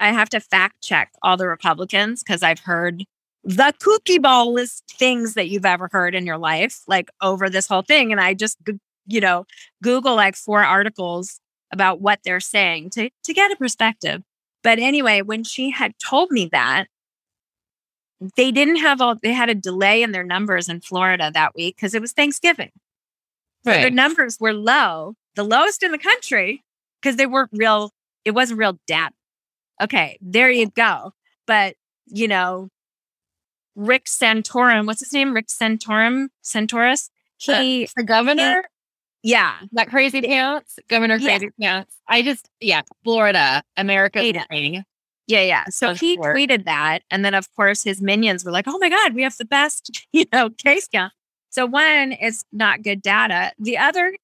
[0.00, 3.04] I have to fact check all the Republicans because I've heard
[3.44, 4.56] the cookie ball
[4.92, 8.12] things that you've ever heard in your life, like over this whole thing.
[8.12, 8.58] And I just,
[9.06, 9.46] you know,
[9.82, 11.40] Google like four articles
[11.72, 14.22] about what they're saying to, to get a perspective.
[14.62, 16.86] But anyway, when she had told me that,
[18.36, 21.76] they didn't have all, they had a delay in their numbers in Florida that week
[21.76, 22.70] because it was Thanksgiving.
[23.64, 23.74] Right.
[23.74, 26.64] So their numbers were low, the lowest in the country
[27.00, 27.92] because they weren't real,
[28.24, 29.14] it wasn't real data.
[29.80, 31.12] Okay, there you go.
[31.46, 31.74] But,
[32.06, 32.68] you know,
[33.74, 35.34] Rick Santorum, what's his name?
[35.34, 37.08] Rick Santorum, Santoris.
[37.38, 38.64] He, the, the governor.
[39.24, 41.74] Yeah, that crazy pants, Governor Crazy yeah.
[41.74, 41.96] Pants.
[42.08, 44.84] I just, yeah, Florida, America's thing.
[45.32, 45.64] Yeah, yeah.
[45.70, 49.14] So he tweeted that, and then of course his minions were like, "Oh my god,
[49.14, 51.12] we have the best, you know, case count."
[51.50, 53.52] So one, it's not good data.
[53.58, 54.14] The other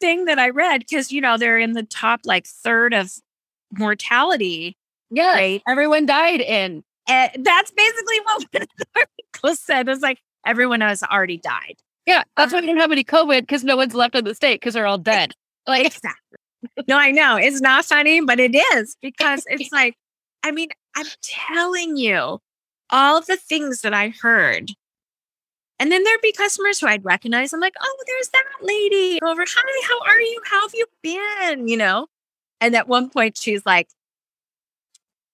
[0.00, 3.12] thing that I read, because you know they're in the top like third of
[3.72, 4.76] mortality.
[5.10, 5.62] Yeah, right?
[5.66, 9.88] everyone died in and that's basically what the article said.
[9.88, 11.76] It's like everyone has already died.
[12.06, 14.34] Yeah, that's why um we don't have any COVID because no one's left in the
[14.34, 15.32] state because they're all eh, dead.
[15.66, 16.38] Like exactly.
[16.88, 19.96] No, I know it's not funny, but it is because it's like,
[20.42, 22.38] I mean, I'm telling you,
[22.90, 24.70] all the things that I heard.
[25.78, 27.52] And then there'd be customers who I'd recognize.
[27.52, 29.44] I'm like, oh, there's that lady over.
[29.46, 30.40] Hi, how are you?
[30.44, 31.68] How have you been?
[31.68, 32.06] You know?
[32.60, 33.88] And at one point, she's like,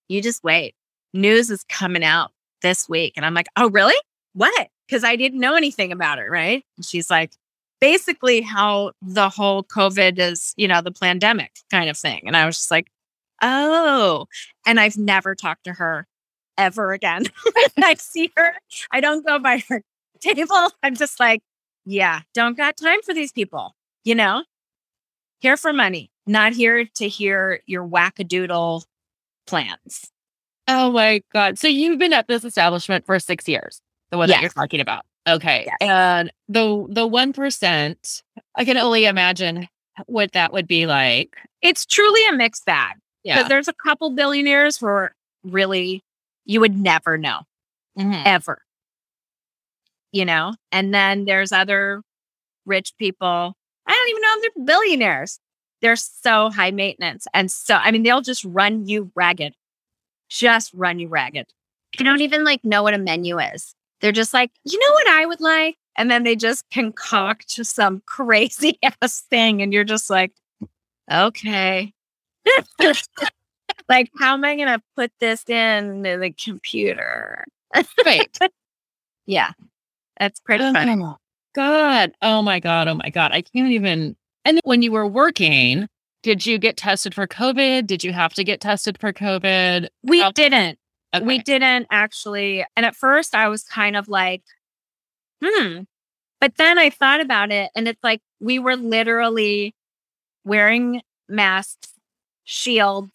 [0.09, 0.75] you just wait
[1.15, 3.15] news is coming out this week.
[3.17, 3.95] And I'm like, oh, really?
[4.35, 4.69] What?
[4.87, 6.29] Because I didn't know anything about it.
[6.29, 6.65] Right.
[6.77, 7.33] And she's like,
[7.81, 12.23] basically how the whole COVID is, you know, the pandemic kind of thing.
[12.27, 12.89] And I was just like,
[13.45, 14.27] oh.
[14.67, 16.07] And I've never talked to her
[16.57, 17.27] ever again.
[17.79, 18.55] I see her,
[18.91, 19.83] I don't go by her
[20.21, 20.71] table.
[20.83, 21.43] I'm just like,
[21.85, 24.45] yeah, don't got time for these people, you know?
[25.41, 28.85] Here for money, not here to hear your wackadoodle
[29.47, 30.11] plans.
[30.67, 31.59] Oh my God.
[31.59, 33.81] So you've been at this establishment for six years,
[34.11, 34.37] the one yes.
[34.37, 35.05] that you're talking about.
[35.27, 35.65] Okay.
[35.67, 35.77] Yes.
[35.81, 38.23] And the the one percent,
[38.55, 39.69] I can only imagine
[40.07, 41.37] what that would be like.
[41.63, 42.97] It's truly a mixed bag.
[43.25, 43.37] Yeah.
[43.37, 46.05] Because there's a couple billionaires who are really
[46.45, 47.41] you would never know.
[47.99, 48.23] Mm-hmm.
[48.25, 48.61] Ever.
[50.13, 50.55] You know?
[50.71, 52.03] And then there's other
[52.67, 53.55] rich people.
[53.87, 55.41] I don't even know if they're billionaires.
[55.81, 57.27] They're so high maintenance.
[57.35, 59.55] And so I mean, they'll just run you ragged
[60.29, 61.47] just run you ragged.
[61.97, 63.75] They don't even like know what a menu is.
[64.01, 65.77] They're just like, you know what I would like?
[65.97, 69.63] And then they just concoct some crazy ass thing.
[69.63, 70.33] And you're just like,
[71.11, 71.93] okay.
[73.89, 77.45] like, how am I going to put this in the computer?
[78.05, 78.39] right.
[79.27, 79.53] yeah.
[80.19, 81.03] That's pretty oh, funny.
[81.55, 82.13] God.
[82.23, 82.89] Oh my God.
[82.89, 83.33] Oh my God.
[83.33, 84.17] I can't even.
[84.45, 85.89] And when you were working,
[86.23, 87.87] did you get tested for COVID?
[87.87, 89.89] Did you have to get tested for COVID?
[90.03, 90.79] We How- didn't.
[91.15, 91.25] Okay.
[91.25, 92.65] We didn't actually.
[92.77, 94.43] And at first I was kind of like,
[95.43, 95.83] hmm.
[96.41, 99.75] But then I thought about it and it's like we were literally
[100.45, 101.94] wearing masks,
[102.45, 103.13] shields,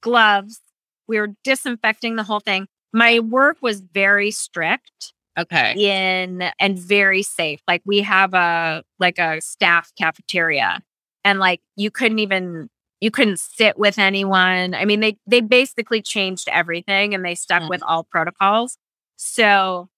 [0.00, 0.60] gloves.
[1.08, 2.66] We were disinfecting the whole thing.
[2.92, 5.12] My work was very strict.
[5.38, 5.72] Okay.
[5.76, 7.60] In and very safe.
[7.66, 10.80] Like we have a like a staff cafeteria
[11.24, 12.68] and like you couldn't even
[13.00, 14.74] you couldn't sit with anyone.
[14.74, 17.68] I mean, they they basically changed everything and they stuck mm.
[17.68, 18.78] with all protocols.
[19.16, 19.88] So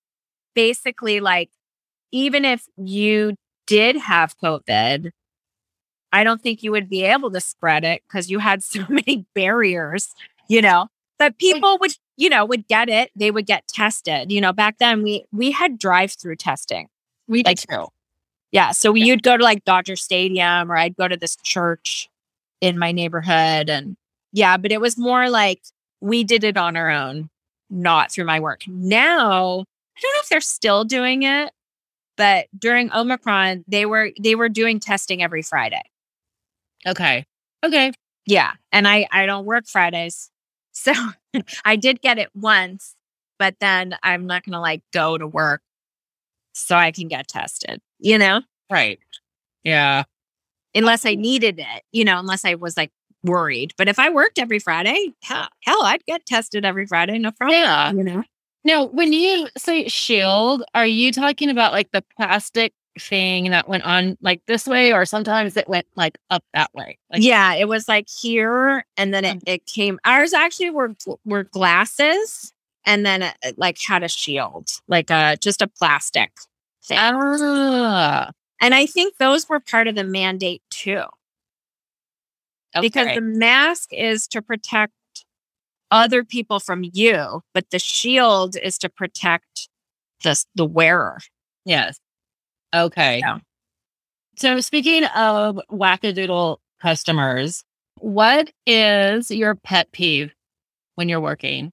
[0.55, 1.50] basically, like
[2.12, 3.35] even if you
[3.66, 5.11] did have COVID,
[6.14, 9.27] I don't think you would be able to spread it because you had so many
[9.35, 10.14] barriers,
[10.48, 10.88] you know.
[11.18, 13.11] But people would, you know, would get it.
[13.16, 14.31] They would get tested.
[14.33, 16.88] You know, back then we we had drive-through testing.
[17.29, 17.88] We like, did too.
[18.53, 18.70] Yeah.
[18.70, 22.09] So we, you'd go to like Dodger Stadium or I'd go to this church
[22.61, 23.68] in my neighborhood.
[23.68, 23.96] And
[24.33, 25.61] yeah, but it was more like
[26.00, 27.31] we did it on our own,
[27.70, 28.62] not through my work.
[28.68, 29.64] Now,
[29.96, 31.50] I don't know if they're still doing it,
[32.16, 35.83] but during Omicron, they were they were doing testing every Friday.
[36.87, 37.25] Okay.
[37.64, 37.92] Okay.
[38.27, 40.31] Yeah, and I I don't work Fridays.
[40.77, 40.92] So
[41.64, 42.97] I did get it once,
[43.38, 45.62] but then I'm not going to like go to work
[46.53, 48.40] so I can get tested, you know?
[48.68, 48.99] Right.
[49.62, 50.03] Yeah.
[50.75, 52.90] Unless I needed it, you know, unless I was like
[53.23, 53.73] worried.
[53.79, 57.59] But if I worked every Friday, hell, hell I'd get tested every Friday, no problem.
[57.59, 57.92] Yeah.
[57.92, 58.25] You know?
[58.64, 63.85] Now, when you say shield, are you talking about like the plastic thing that went
[63.85, 66.98] on like this way, or sometimes it went like up that way?
[67.11, 69.42] Like, yeah, it was like here, and then it, Mm.
[69.48, 69.98] it came.
[70.04, 72.52] Ours actually were were glasses,
[72.87, 76.33] and then it, it, like had a shield, like uh just a plastic
[76.85, 76.98] thing.
[77.00, 78.30] Ah,
[78.61, 81.04] and I think those were part of the mandate too,
[82.80, 84.92] because the mask is to protect
[85.90, 89.68] other people from you, but the shield is to protect
[90.22, 91.18] the the wearer.
[91.64, 91.98] yes.
[92.75, 93.19] Okay.
[93.19, 93.39] Yeah.
[94.37, 97.65] So, speaking of wackadoodle customers,
[97.99, 100.35] what is your pet peeve
[100.97, 101.73] when you're working?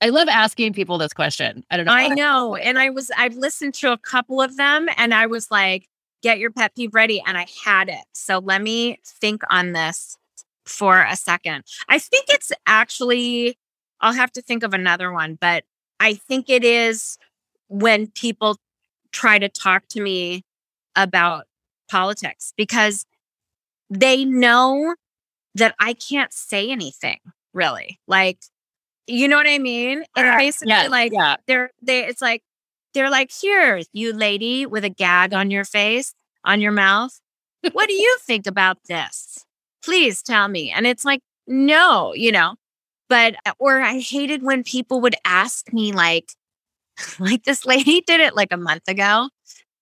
[0.00, 1.64] I love asking people this question.
[1.70, 1.92] I don't know.
[1.92, 2.56] I know.
[2.56, 5.86] And I was, I've listened to a couple of them and I was like,
[6.24, 7.22] get your pet peeve ready.
[7.24, 8.04] And I had it.
[8.12, 10.16] So let me think on this
[10.66, 11.64] for a second.
[11.88, 13.56] I think it's actually,
[14.00, 15.62] I'll have to think of another one, but
[16.00, 17.16] I think it is
[17.68, 18.56] when people
[19.12, 20.44] try to talk to me
[20.96, 21.46] about
[21.90, 23.06] politics because
[23.90, 24.94] they know
[25.54, 27.18] that I can't say anything
[27.52, 28.00] really.
[28.06, 28.38] Like,
[29.06, 30.00] you know what I mean?
[30.00, 31.36] It's uh, basically Yes, like yeah.
[31.46, 32.42] they're they it's like
[32.94, 37.18] they're like, here, you lady with a gag on your face, on your mouth.
[37.72, 39.44] what do you think about this?
[39.84, 40.70] Please tell me.
[40.70, 42.54] And it's like, no, you know.
[43.08, 46.32] But uh, or I hated when people would ask me like
[47.18, 49.28] like this lady did it like a month ago.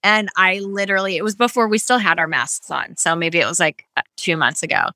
[0.03, 2.97] And I literally, it was before we still had our masks on.
[2.97, 4.87] So maybe it was like uh, two months ago.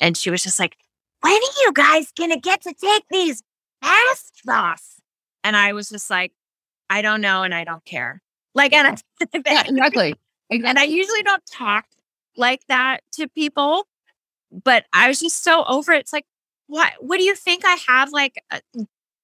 [0.00, 0.76] And she was just like,
[1.20, 3.42] when are you guys going to get to take these
[3.82, 4.82] masks off?
[5.44, 6.32] And I was just like,
[6.90, 7.42] I don't know.
[7.42, 8.20] And I don't care.
[8.54, 10.14] Like, and, I, Yeah, exactly.
[10.50, 11.84] and I usually don't talk
[12.36, 13.86] like that to people,
[14.50, 16.00] but I was just so over it.
[16.00, 16.26] It's like,
[16.66, 18.12] what, what do you think I have?
[18.12, 18.60] Like, uh,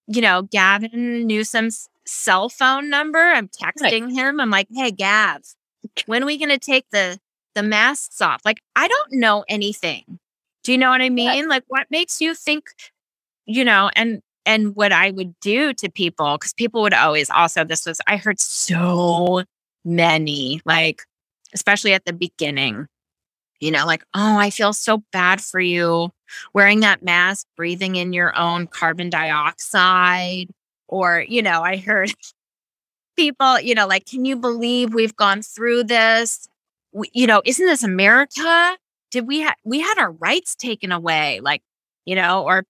[0.06, 3.18] you know, Gavin Newsom's cell phone number.
[3.18, 4.40] I'm texting him.
[4.40, 5.42] I'm like, hey, Gav,
[6.06, 7.18] when are we going to take the,
[7.54, 8.42] the masks off?
[8.44, 10.18] Like, I don't know anything.
[10.62, 11.48] Do you know what I mean?
[11.48, 12.64] Like, what makes you think,
[13.44, 17.64] you know, and, and what I would do to people, because people would always also,
[17.64, 19.44] this was, I heard so
[19.84, 21.02] many, like,
[21.54, 22.86] especially at the beginning,
[23.60, 26.10] you know, like, oh, I feel so bad for you
[26.52, 30.48] wearing that mask, breathing in your own carbon dioxide.
[30.94, 32.14] Or, you know, I heard
[33.16, 36.46] people, you know, like, can you believe we've gone through this?
[36.92, 38.76] We, you know, isn't this America?
[39.10, 41.40] Did we have, we had our rights taken away?
[41.42, 41.62] Like,
[42.04, 42.62] you know, or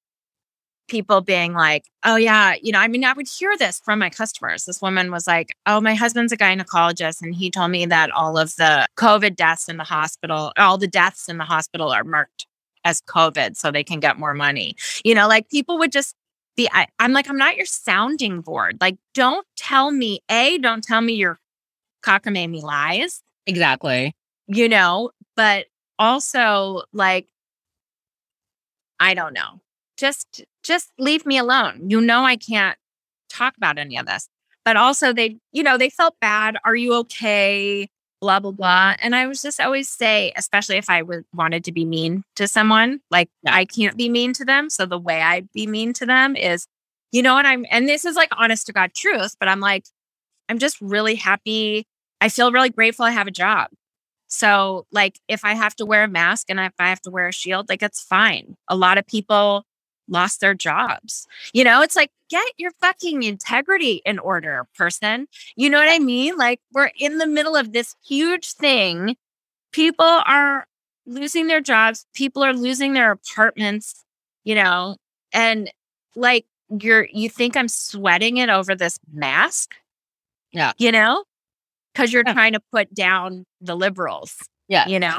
[0.88, 4.08] people being like, oh, yeah, you know, I mean, I would hear this from my
[4.08, 4.64] customers.
[4.64, 8.38] This woman was like, oh, my husband's a gynecologist, and he told me that all
[8.38, 12.46] of the COVID deaths in the hospital, all the deaths in the hospital are marked
[12.86, 14.76] as COVID so they can get more money.
[15.04, 16.14] You know, like people would just
[16.56, 18.78] be, I, I'm like, I'm not your sounding board.
[18.80, 21.38] Like, don't tell me, A, don't tell me your
[22.04, 24.14] cockamamie lies, Exactly.
[24.46, 25.66] you know, but
[25.98, 27.26] also like,
[29.00, 29.60] I don't know.
[29.96, 31.88] Just just leave me alone.
[31.90, 32.76] You know I can't
[33.28, 34.28] talk about any of this.
[34.64, 36.56] But also they, you know, they felt bad.
[36.64, 37.88] Are you okay?
[38.24, 38.94] Blah blah blah.
[39.02, 42.48] And I was just always say, especially if I w- wanted to be mean to
[42.48, 43.28] someone, like.
[43.46, 44.70] I can't be mean to them.
[44.70, 46.66] So the way I'd be mean to them is,
[47.12, 49.84] you know what I'm and this is like honest to God truth, but I'm like,
[50.48, 51.86] I'm just really happy.
[52.20, 53.68] I feel really grateful I have a job.
[54.28, 57.28] So, like, if I have to wear a mask and if I have to wear
[57.28, 58.56] a shield, like, it's fine.
[58.68, 59.64] A lot of people
[60.08, 61.26] lost their jobs.
[61.52, 65.26] You know, it's like, get your fucking integrity in order, person.
[65.56, 66.36] You know what I mean?
[66.36, 69.16] Like, we're in the middle of this huge thing.
[69.72, 70.66] People are
[71.06, 74.04] losing their jobs, people are losing their apartments,
[74.44, 74.96] you know,
[75.32, 75.70] and
[76.16, 76.46] like,
[76.80, 79.74] you're, you think I'm sweating it over this mask?
[80.52, 80.72] Yeah.
[80.78, 81.24] You know?
[81.92, 82.32] Because you're Yeah.
[82.32, 84.36] trying to put down the liberals,
[84.68, 84.86] Yeah.
[84.88, 85.18] you know?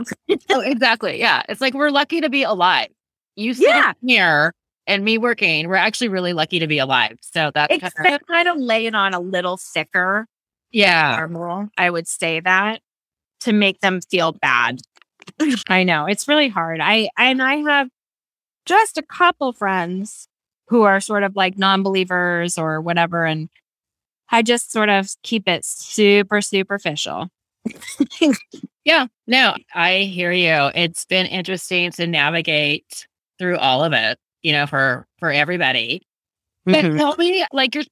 [0.49, 1.19] Oh, exactly.
[1.19, 1.43] Yeah.
[1.49, 2.87] It's like we're lucky to be alive.
[3.35, 3.93] You sitting Yeah.
[4.01, 4.53] here
[4.87, 7.17] and me working, we're actually really lucky to be alive.
[7.21, 10.27] So that's kind of, kind of lay it on a little thicker
[10.71, 11.15] yeah.
[11.15, 11.69] caramel.
[11.77, 12.81] I would say that
[13.41, 14.79] to make them feel bad.
[15.69, 16.79] I know it's really hard.
[16.81, 17.89] I and I have
[18.65, 20.27] just a couple friends
[20.67, 23.49] who are sort of like non-believers or whatever, and
[24.31, 27.29] I just sort of keep it super superficial.
[28.85, 30.71] yeah, no, I hear you.
[30.75, 33.07] It's been interesting to navigate
[33.39, 36.03] through all of it, you know, for for everybody.
[36.65, 36.97] But mm-hmm.
[36.97, 37.83] tell me, like your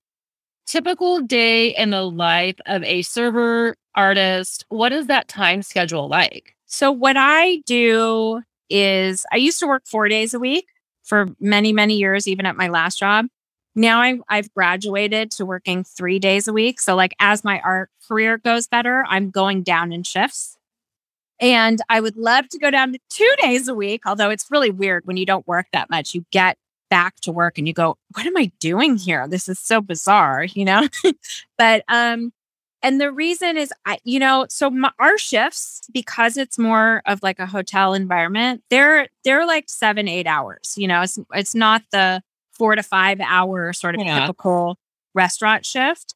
[0.67, 4.65] typical day in the life of a server artist.
[4.69, 6.55] What is that time schedule like?
[6.65, 10.67] So what I do is I used to work four days a week
[11.03, 13.25] for many, many years, even at my last job.
[13.75, 16.79] Now I, I've graduated to working three days a week.
[16.79, 20.57] So, like, as my art career goes better, I'm going down in shifts.
[21.39, 24.69] And I would love to go down to two days a week, although it's really
[24.69, 26.13] weird when you don't work that much.
[26.13, 26.57] You get
[26.89, 29.27] back to work and you go, what am I doing here?
[29.27, 30.87] This is so bizarre, you know?
[31.57, 32.31] but um
[32.83, 37.23] and the reason is, I, you know, so my, our shifts because it's more of
[37.23, 38.61] like a hotel environment.
[38.69, 40.73] They're they're like seven eight hours.
[40.75, 42.21] You know, it's it's not the
[42.51, 44.19] four to five hour sort of yeah.
[44.19, 44.77] typical
[45.15, 46.13] restaurant shift.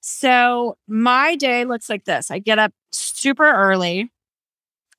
[0.00, 2.30] So my day looks like this.
[2.30, 4.10] I get up super early.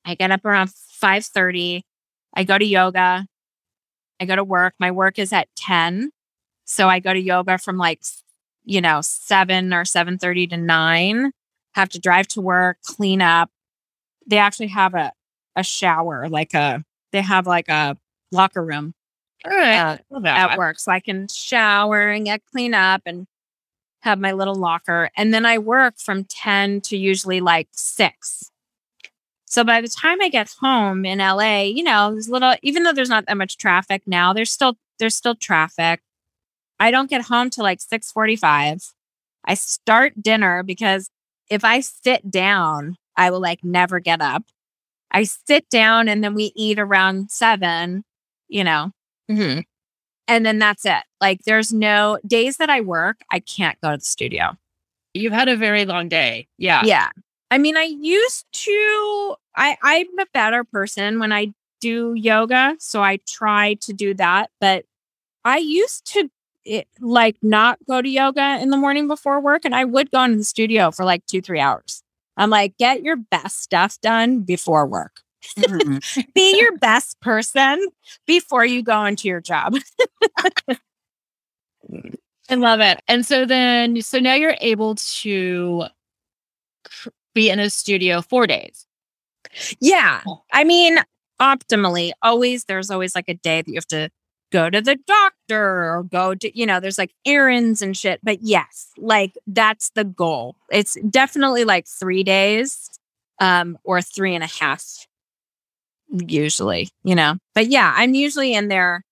[0.06, 1.86] I get up around five thirty.
[2.36, 3.26] I go to yoga.
[4.20, 4.74] I go to work.
[4.80, 6.12] My work is at ten.
[6.66, 8.02] So I go to yoga from like
[8.70, 11.32] you know, 7 or 7:30 to 9,
[11.74, 13.50] have to drive to work, clean up.
[14.28, 15.12] They actually have a
[15.56, 17.98] a shower, like a they have like a
[18.32, 18.94] locker room
[19.46, 20.00] right.
[20.14, 20.80] Uh, at work.
[20.80, 23.26] So I can shower and get clean up and
[24.02, 25.10] have my little locker.
[25.18, 28.52] And then I work from 10 to usually like 6.
[29.50, 32.94] So by the time I get home in LA, you know, there's little even though
[32.94, 36.02] there's not that much traffic now, there's still there's still traffic.
[36.80, 38.94] I don't get home till like 6:45.
[39.46, 41.10] I start dinner because
[41.50, 44.44] if I sit down, I will like never get up.
[45.12, 48.04] I sit down and then we eat around 7,
[48.48, 48.92] you know.
[49.32, 49.62] Mm-hmm.
[50.28, 51.04] And then that's it.
[51.20, 54.56] Like there's no days that I work, I can't go to the studio.
[55.16, 56.48] You've had a very long day.
[56.60, 56.84] Yeah.
[56.86, 57.10] Yeah.
[57.52, 63.02] I mean, I used to I I'm a better person when I do yoga, so
[63.02, 64.86] I try to do that, but
[65.46, 66.30] I used to
[66.66, 70.24] it, like not go to yoga in the morning before work and I would go
[70.24, 72.04] into the studio for like 2-3 hours.
[72.38, 75.22] I'm like get your best stuff done before work.
[75.58, 76.22] Mm-hmm.
[76.36, 77.88] Be your best person
[78.28, 79.76] before you go into your job.
[82.50, 83.00] I love it.
[83.08, 85.86] And so then, so now you're able to
[87.34, 88.86] be in a studio four days.
[89.80, 90.22] Yeah.
[90.52, 91.00] I mean,
[91.42, 94.10] optimally, always, there's always like a day that you have to
[94.52, 98.20] go to the doctor or go to, you know, there's like errands and shit.
[98.24, 100.56] But yes, like that's the goal.
[100.72, 102.90] It's definitely like three days
[103.40, 104.84] um, or three and a half,
[106.10, 107.38] usually, you know.
[107.56, 109.04] But yeah, I'm usually in there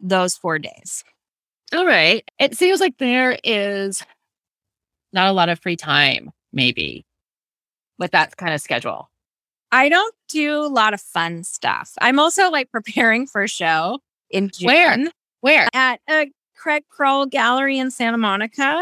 [0.00, 1.04] those four days.
[1.74, 2.24] All right.
[2.38, 4.02] It seems like there is
[5.12, 7.04] not a lot of free time, maybe,
[7.98, 9.10] with that kind of schedule.
[9.72, 11.92] I don't do a lot of fun stuff.
[12.00, 14.66] I'm also like preparing for a show in June.
[14.66, 14.96] Where?
[15.40, 15.68] Where?
[15.72, 18.80] At a Craig Krull Gallery in Santa Monica.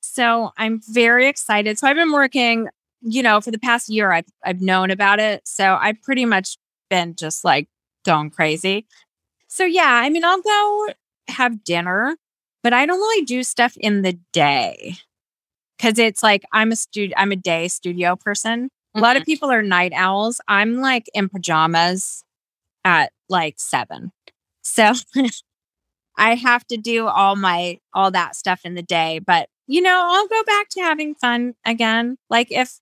[0.00, 1.78] So I'm very excited.
[1.78, 2.68] So I've been working,
[3.02, 4.12] you know, for the past year.
[4.12, 5.46] I've I've known about it.
[5.46, 6.56] So I've pretty much
[6.88, 7.68] been just like
[8.04, 8.86] going crazy.
[9.48, 10.88] So yeah, I mean, I'll go
[11.28, 12.16] have dinner,
[12.62, 14.96] but I don't really do stuff in the day
[15.76, 17.14] because it's like I'm a studio.
[17.16, 18.66] I'm a day studio person.
[18.66, 18.98] Mm-hmm.
[18.98, 20.40] A lot of people are night owls.
[20.48, 22.24] I'm like in pajamas
[22.84, 24.12] at like seven.
[24.62, 24.92] So
[26.18, 30.08] I have to do all my all that stuff in the day, but you know,
[30.10, 32.16] I'll go back to having fun again.
[32.30, 32.78] Like if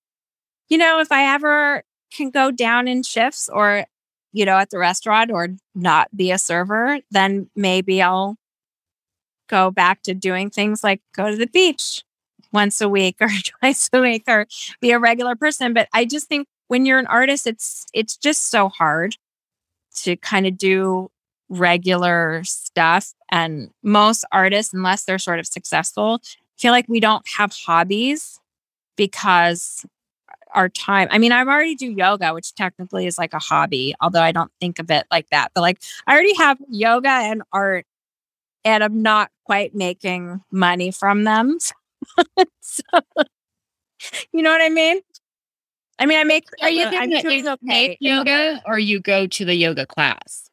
[0.69, 1.83] you know, if I ever
[2.13, 3.87] can go down in shifts or
[4.33, 8.37] you know, at the restaurant or not be a server, then maybe I'll
[9.49, 12.03] go back to doing things like go to the beach
[12.55, 13.29] once a week or
[13.61, 14.47] twice a week or
[14.81, 18.51] be a regular person, but I just think when you're an artist it's it's just
[18.51, 19.17] so hard
[19.97, 21.11] to kind of do
[21.49, 23.13] regular stuff.
[23.31, 26.21] And most artists, unless they're sort of successful,
[26.57, 28.41] feel like we don't have hobbies
[28.97, 29.85] because
[30.55, 31.09] our time.
[31.11, 34.53] I mean, I already do yoga, which technically is like a hobby, although I don't
[34.61, 35.51] think of it like that.
[35.53, 37.87] But like, I already have yoga and art,
[38.65, 41.59] and I'm not quite making money from them.
[44.33, 45.01] you know what I mean?
[45.99, 46.49] I mean, I make.
[46.61, 47.97] Are you uh, doing okay.
[48.01, 50.51] yoga, or you go to the yoga class?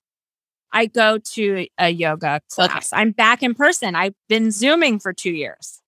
[0.71, 2.93] I go to a yoga class.
[2.93, 3.01] Okay.
[3.01, 3.95] I'm back in person.
[3.95, 5.81] I've been Zooming for two years.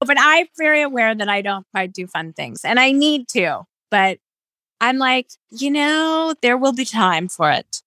[0.00, 3.64] But I'm very aware that I don't quite do fun things and I need to.
[3.90, 4.18] But
[4.80, 7.82] I'm like, you know, there will be time for it.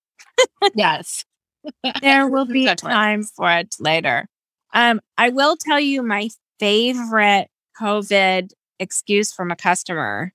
[0.76, 1.24] yes.
[2.02, 4.28] there will be time for it later.
[4.74, 6.30] Um, I will tell you my
[6.62, 7.48] favorite
[7.82, 10.32] COVID excuse from a customer.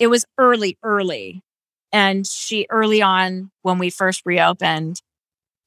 [0.00, 1.42] It was early, early.
[1.92, 5.00] And she, early on when we first reopened,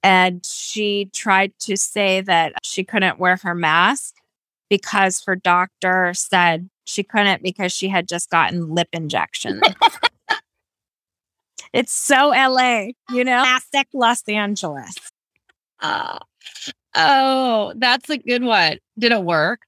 [0.04, 4.16] and she tried to say that she couldn't wear her mask
[4.70, 9.62] because her doctor said she couldn't because she had just gotten lip injection.
[11.74, 14.96] it's so LA, you know, classic Los Angeles.
[15.80, 16.20] Uh,
[16.96, 18.80] oh, that's a good one.
[18.98, 19.62] Did it work?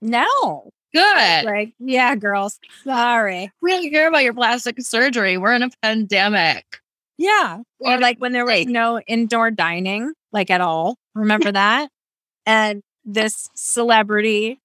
[0.00, 0.70] No.
[0.94, 1.44] Good.
[1.44, 2.60] Like, yeah, girls.
[2.84, 3.50] Sorry.
[3.60, 5.36] We don't care about your plastic surgery.
[5.36, 6.64] We're in a pandemic.
[7.18, 7.60] Yeah.
[7.80, 10.96] Or like when there was no indoor dining, like at all.
[11.14, 11.90] Remember that?
[12.46, 14.60] And this celebrity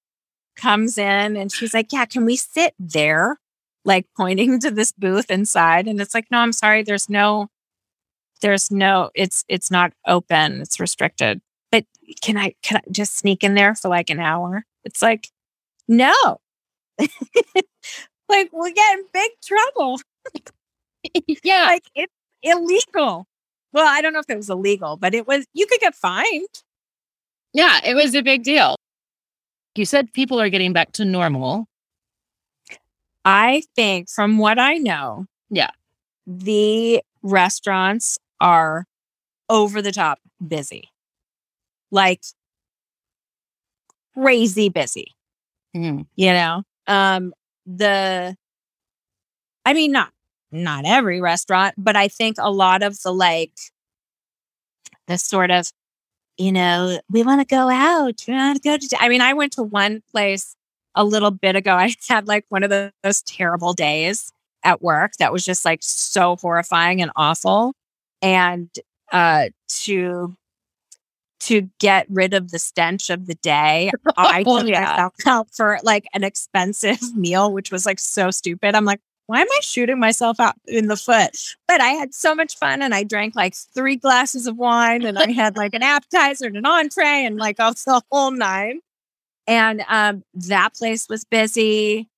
[0.56, 3.38] comes in and she's like, Yeah, can we sit there?
[3.84, 5.88] Like pointing to this booth inside.
[5.88, 6.82] And it's like, No, I'm sorry.
[6.82, 7.48] There's no,
[8.40, 10.60] there's no, it's, it's not open.
[10.60, 11.40] It's restricted.
[12.22, 14.64] Can I, can I just sneak in there for like an hour?
[14.84, 15.28] It's like,
[15.88, 16.40] no.
[16.98, 20.00] like we'll get in big trouble.
[21.44, 21.66] yeah.
[21.66, 23.26] Like it's illegal.
[23.72, 26.48] Well, I don't know if it was illegal, but it was, you could get fined.
[27.52, 28.76] Yeah, it was a big deal.
[29.76, 31.66] You said people are getting back to normal.
[33.24, 35.70] I think from what I know, yeah,
[36.26, 38.84] the restaurants are
[39.48, 40.89] over the top busy.
[41.90, 42.22] Like
[44.14, 45.14] crazy busy.
[45.76, 46.02] Mm-hmm.
[46.16, 47.32] You know, um
[47.66, 48.36] the
[49.64, 50.12] I mean not
[50.52, 53.52] not every restaurant, but I think a lot of the like
[55.06, 55.70] the sort of
[56.40, 58.24] you know, we want to go out.
[58.26, 58.96] We want to go to.
[58.98, 60.56] I mean, I went to one place
[60.94, 61.74] a little bit ago.
[61.76, 64.32] I had like one of the, those terrible days
[64.64, 67.74] at work that was just like so horrifying and awful.
[68.22, 68.70] And
[69.12, 69.50] uh,
[69.82, 70.34] to
[71.40, 74.80] to get rid of the stench of the day, I took yeah.
[74.80, 78.74] myself out for like an expensive meal, which was like so stupid.
[78.74, 81.36] I'm like, why am I shooting myself out in the foot?
[81.68, 85.16] But I had so much fun and I drank like three glasses of wine and
[85.16, 88.80] I had like an appetizer and an entree and like also the whole nine.
[89.46, 92.08] And um, that place was busy.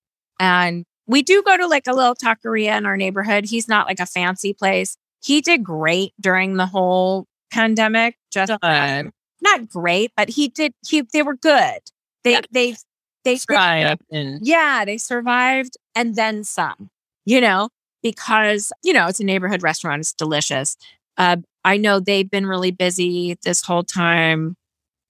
[0.40, 3.44] And we do go to like a little taqueria in our neighborhood.
[3.44, 4.96] He's not like a fancy place.
[5.22, 8.16] He did great during the whole pandemic.
[8.32, 9.04] Just uh,
[9.40, 10.72] not great, but he did.
[10.86, 11.80] He they were good.
[12.24, 12.40] They yeah.
[12.50, 12.76] they
[13.24, 13.98] they tried.
[14.10, 16.90] Yeah, they survived and then some
[17.24, 17.68] you know,
[18.02, 20.76] because, you know, it's a neighborhood restaurant, it's delicious.
[21.16, 24.56] Uh, I know they've been really busy this whole time.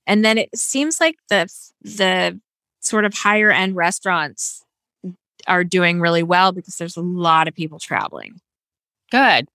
[0.07, 1.49] And then it seems like the
[1.83, 2.41] the
[2.81, 4.65] sort of higher end restaurants
[5.47, 8.41] are doing really well because there's a lot of people traveling.
[9.13, 9.49] Good.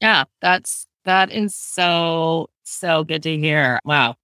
[0.00, 3.80] Yeah, that's that is so so good to hear.
[3.84, 4.16] Wow.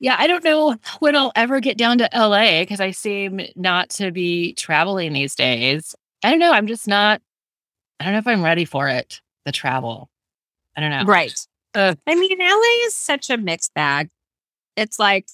[0.00, 3.90] Yeah, I don't know when I'll ever get down to LA because I seem not
[3.90, 5.94] to be traveling these days.
[6.22, 6.52] I don't know.
[6.52, 7.22] I'm just not,
[8.00, 10.10] I don't know if I'm ready for it, the travel.
[10.76, 11.04] I don't know.
[11.04, 11.34] Right.
[11.74, 14.10] Uh, I mean, LA is such a mixed bag.
[14.76, 15.28] It's like,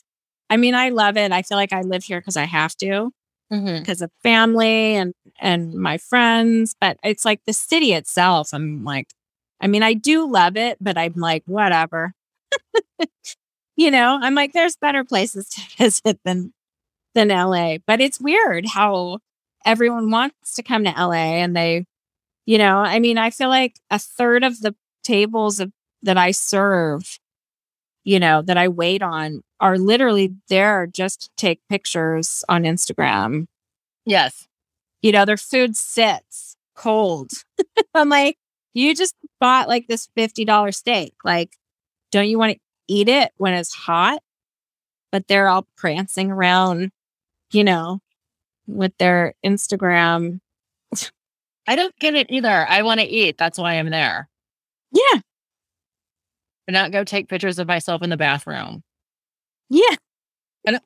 [0.51, 1.33] I mean, I love it.
[1.33, 3.13] I feel like I live here because I have to,
[3.49, 4.05] because mm-hmm.
[4.05, 6.75] of family and and my friends.
[6.81, 8.51] But it's like the city itself.
[8.53, 9.09] I'm like,
[9.61, 12.15] I mean, I do love it, but I'm like, whatever.
[13.77, 16.53] you know, I'm like, there's better places to visit than
[17.15, 17.79] than LA.
[17.87, 19.19] But it's weird how
[19.65, 21.85] everyone wants to come to LA and they,
[22.47, 26.31] you know, I mean, I feel like a third of the tables of, that I
[26.31, 27.19] serve,
[28.05, 33.47] you know, that I wait on are literally there just to take pictures on Instagram.
[34.07, 34.47] Yes.
[35.03, 37.31] You know, their food sits cold.
[37.95, 38.37] I'm like,
[38.75, 41.15] you just bought like this $50 steak.
[41.25, 41.57] Like,
[42.11, 44.23] don't you want to eat it when it's hot?
[45.13, 46.93] But they're all prancing around,
[47.53, 48.01] you know,
[48.67, 50.41] with their Instagram.
[51.67, 52.67] I don't get it either.
[52.69, 53.39] I want to eat.
[53.39, 54.29] That's why I'm there.
[54.93, 55.21] Yeah.
[56.67, 58.83] But not go take pictures of myself in the bathroom.
[59.69, 59.97] Yeah.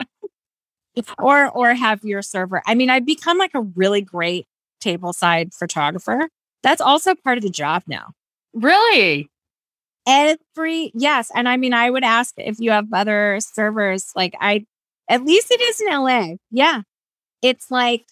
[1.18, 2.62] or or have your server.
[2.66, 4.46] I mean, I've become like a really great
[4.80, 6.28] table side photographer.
[6.64, 8.14] That's also part of the job now.
[8.52, 9.30] Really?
[10.06, 11.30] Every yes.
[11.32, 14.66] And I mean, I would ask if you have other servers, like I
[15.08, 16.36] at least it is in LA.
[16.50, 16.82] Yeah
[17.44, 18.06] it's like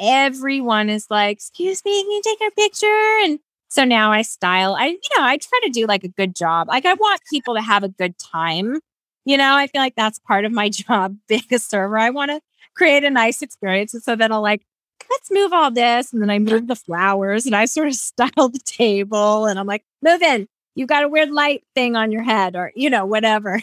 [0.00, 3.18] everyone is like, excuse me, can you take a picture?
[3.24, 3.38] And
[3.68, 6.68] so now I style, I, you know, I try to do like a good job.
[6.68, 8.80] Like I want people to have a good time.
[9.26, 11.98] You know, I feel like that's part of my job being a server.
[11.98, 12.40] I want to
[12.74, 13.92] create a nice experience.
[13.92, 14.62] And so then I'll like,
[15.10, 16.12] let's move all this.
[16.12, 19.66] And then I move the flowers and I sort of style the table and I'm
[19.66, 20.46] like, move in.
[20.74, 23.60] You got a weird light thing on your head or, you know, whatever.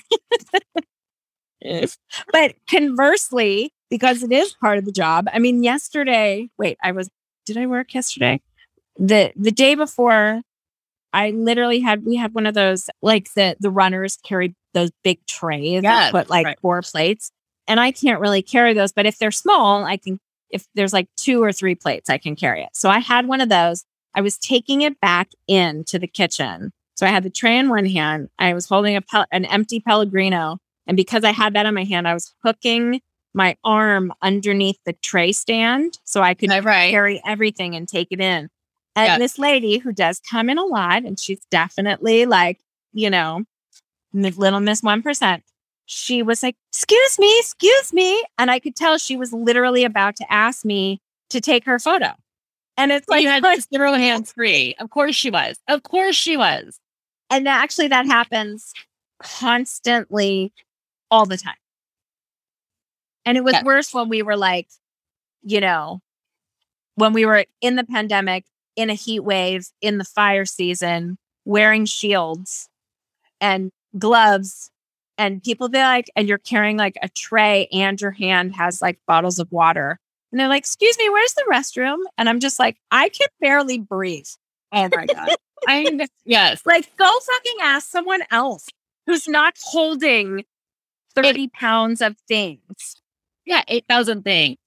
[2.32, 5.28] but conversely, because it is part of the job.
[5.34, 7.10] I mean, yesterday, wait, I was
[7.46, 8.42] did I work yesterday?
[8.98, 10.42] The the day before
[11.14, 15.26] I literally had we had one of those like the the runners carried those big
[15.26, 16.60] trays Yes, that put like right.
[16.60, 17.32] four plates.
[17.68, 20.20] And I can't really carry those, but if they're small, I can
[20.50, 22.70] if there's like two or three plates, I can carry it.
[22.74, 23.86] So I had one of those.
[24.16, 26.72] I was taking it back into the kitchen.
[26.96, 28.30] So I had the tray in one hand.
[28.40, 31.84] I was holding a pel- an empty Pellegrino, and because I had that in my
[31.84, 33.02] hand, I was hooking
[33.34, 36.92] my arm underneath the tray stand so I could Right, right.
[36.92, 38.50] carry everything and take it in.
[38.96, 39.18] And Yeah.
[39.20, 42.60] this lady who does come in a lot, and she's definitely like,
[42.94, 43.44] you know,
[44.14, 45.44] little Miss 1%,
[45.88, 48.24] she was like, Excuse me, excuse me.
[48.38, 52.12] And I could tell she was literally about to ask me to take her photo.
[52.78, 54.76] And it's like, you had zero hands free.
[54.80, 55.58] Of course she was.
[55.68, 56.80] Of course she was.
[57.32, 58.74] and actually, that happens
[59.22, 60.54] constantly
[61.10, 61.56] all the time.
[63.26, 63.64] And it was Yeah.
[63.64, 64.68] worse when we were like,
[65.42, 66.02] you know,
[66.96, 71.86] when we were in the pandemic, in a heat wave, in the fire season, wearing
[71.86, 72.70] shields
[73.42, 74.70] and gloves,
[75.18, 79.00] and people be like, and you're carrying like a tray and your hand has like
[79.08, 80.00] bottles of water.
[80.32, 81.98] And they're like, excuse me, where's the restroom?
[82.18, 84.28] And I'm just like, I can barely breathe.
[84.74, 85.30] Oh my God.
[85.68, 86.66] I yes.
[86.66, 88.68] Like, go fucking ask someone else
[89.06, 90.44] who's not holding
[91.16, 92.98] 30 pounds of things.
[93.46, 94.58] Yeah, eight thousand things.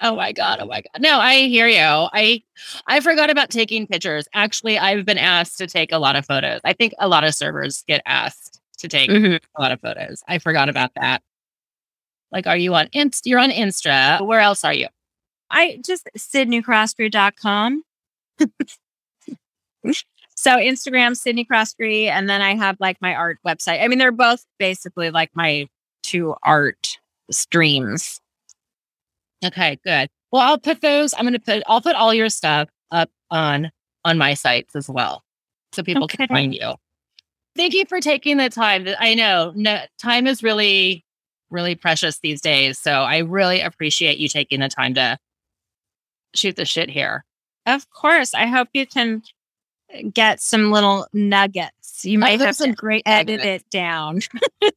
[0.00, 0.60] oh my god!
[0.62, 1.00] Oh my god!
[1.02, 1.78] No, I hear you.
[1.78, 2.42] I
[2.86, 4.26] I forgot about taking pictures.
[4.32, 6.62] Actually, I've been asked to take a lot of photos.
[6.64, 9.36] I think a lot of servers get asked to take mm-hmm.
[9.56, 10.22] a lot of photos.
[10.28, 11.22] I forgot about that.
[12.32, 13.26] Like, are you on Inst?
[13.26, 14.24] You're on Insta.
[14.24, 14.88] Where else are you?
[15.50, 17.82] I just sydneycrossbury.com.
[20.36, 23.82] so Instagram, Sydney Crossbury, and then I have like my art website.
[23.82, 25.68] I mean, they're both basically like my
[26.02, 26.98] two art
[27.30, 28.20] streams.
[29.44, 30.08] Okay, good.
[30.32, 31.14] Well, I'll put those.
[31.14, 31.62] I'm gonna put.
[31.66, 33.70] I'll put all your stuff up on
[34.04, 35.22] on my sites as well,
[35.72, 36.74] so people can find you.
[37.56, 38.86] Thank you for taking the time.
[38.98, 41.04] I know no, time is really,
[41.50, 42.78] really precious these days.
[42.78, 45.18] So I really appreciate you taking the time to
[46.34, 47.24] shoot the shit here.
[47.64, 48.34] Of course.
[48.34, 49.22] I hope you can
[49.92, 52.04] uh, get some little nuggets.
[52.04, 53.64] You might have some to great edit nuggets.
[53.64, 54.20] it down.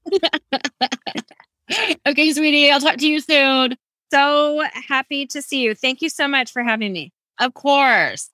[2.07, 2.71] okay, sweetie.
[2.71, 3.75] I'll talk to you soon.
[4.11, 5.75] So happy to see you.
[5.75, 7.11] Thank you so much for having me.
[7.39, 8.29] Of course.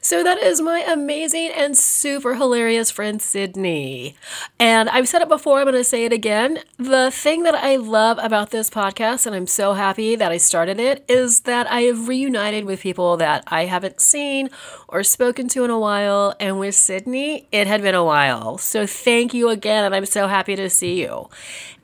[0.00, 4.16] So that is my amazing and super hilarious friend Sydney.
[4.58, 6.60] And I've said it before, I'm going to say it again.
[6.78, 10.80] The thing that I love about this podcast, and I'm so happy that I started
[10.80, 14.50] it, is that I have reunited with people that I haven't seen
[14.88, 16.34] or spoken to in a while.
[16.40, 18.58] And with Sydney, it had been a while.
[18.58, 21.28] So thank you again, and I'm so happy to see you.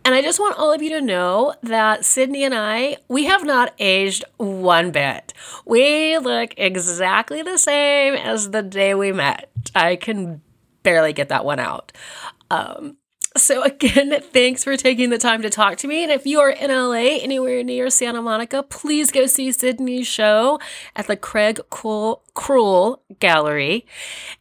[0.05, 3.45] And I just want all of you to know that Sydney and I, we have
[3.45, 5.33] not aged one bit.
[5.65, 9.51] We look exactly the same as the day we met.
[9.75, 10.43] I can
[10.83, 11.93] barely get that one out.
[12.51, 12.97] Um,
[13.37, 16.03] so again, thanks for taking the time to talk to me.
[16.03, 20.61] And if you are in LA, anywhere near Santa Monica, please go see Sydney's show
[20.97, 23.87] at the Craig Cool Krull Gallery.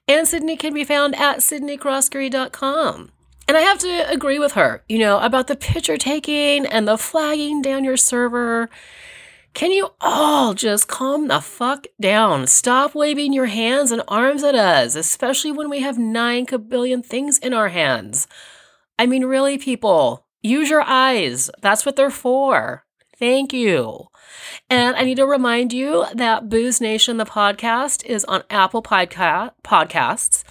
[0.08, 3.12] And Sydney can be found at sydneycrossbury.com.
[3.52, 6.98] And I have to agree with her, you know, about the picture taking and the
[6.98, 8.70] flagging down your server.
[9.54, 12.48] Can you all just calm the fuck down?
[12.48, 17.38] Stop waving your hands and arms at us, especially when we have nine kabillion things
[17.40, 18.26] in our hands.
[18.98, 21.52] I mean, really, people, use your eyes.
[21.62, 22.86] That's what they're for.
[23.18, 24.08] Thank you.
[24.70, 29.52] And I need to remind you that Booze Nation, the podcast, is on Apple Podca-
[29.62, 30.46] Podcasts,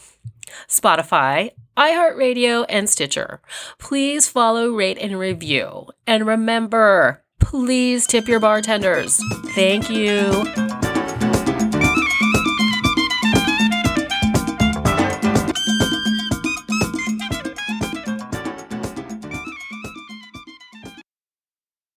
[0.68, 3.40] Spotify, iHeartRadio, and Stitcher.
[3.78, 5.86] Please follow, rate, and review.
[6.06, 9.20] And remember, please tip your bartenders.
[9.54, 10.69] Thank you.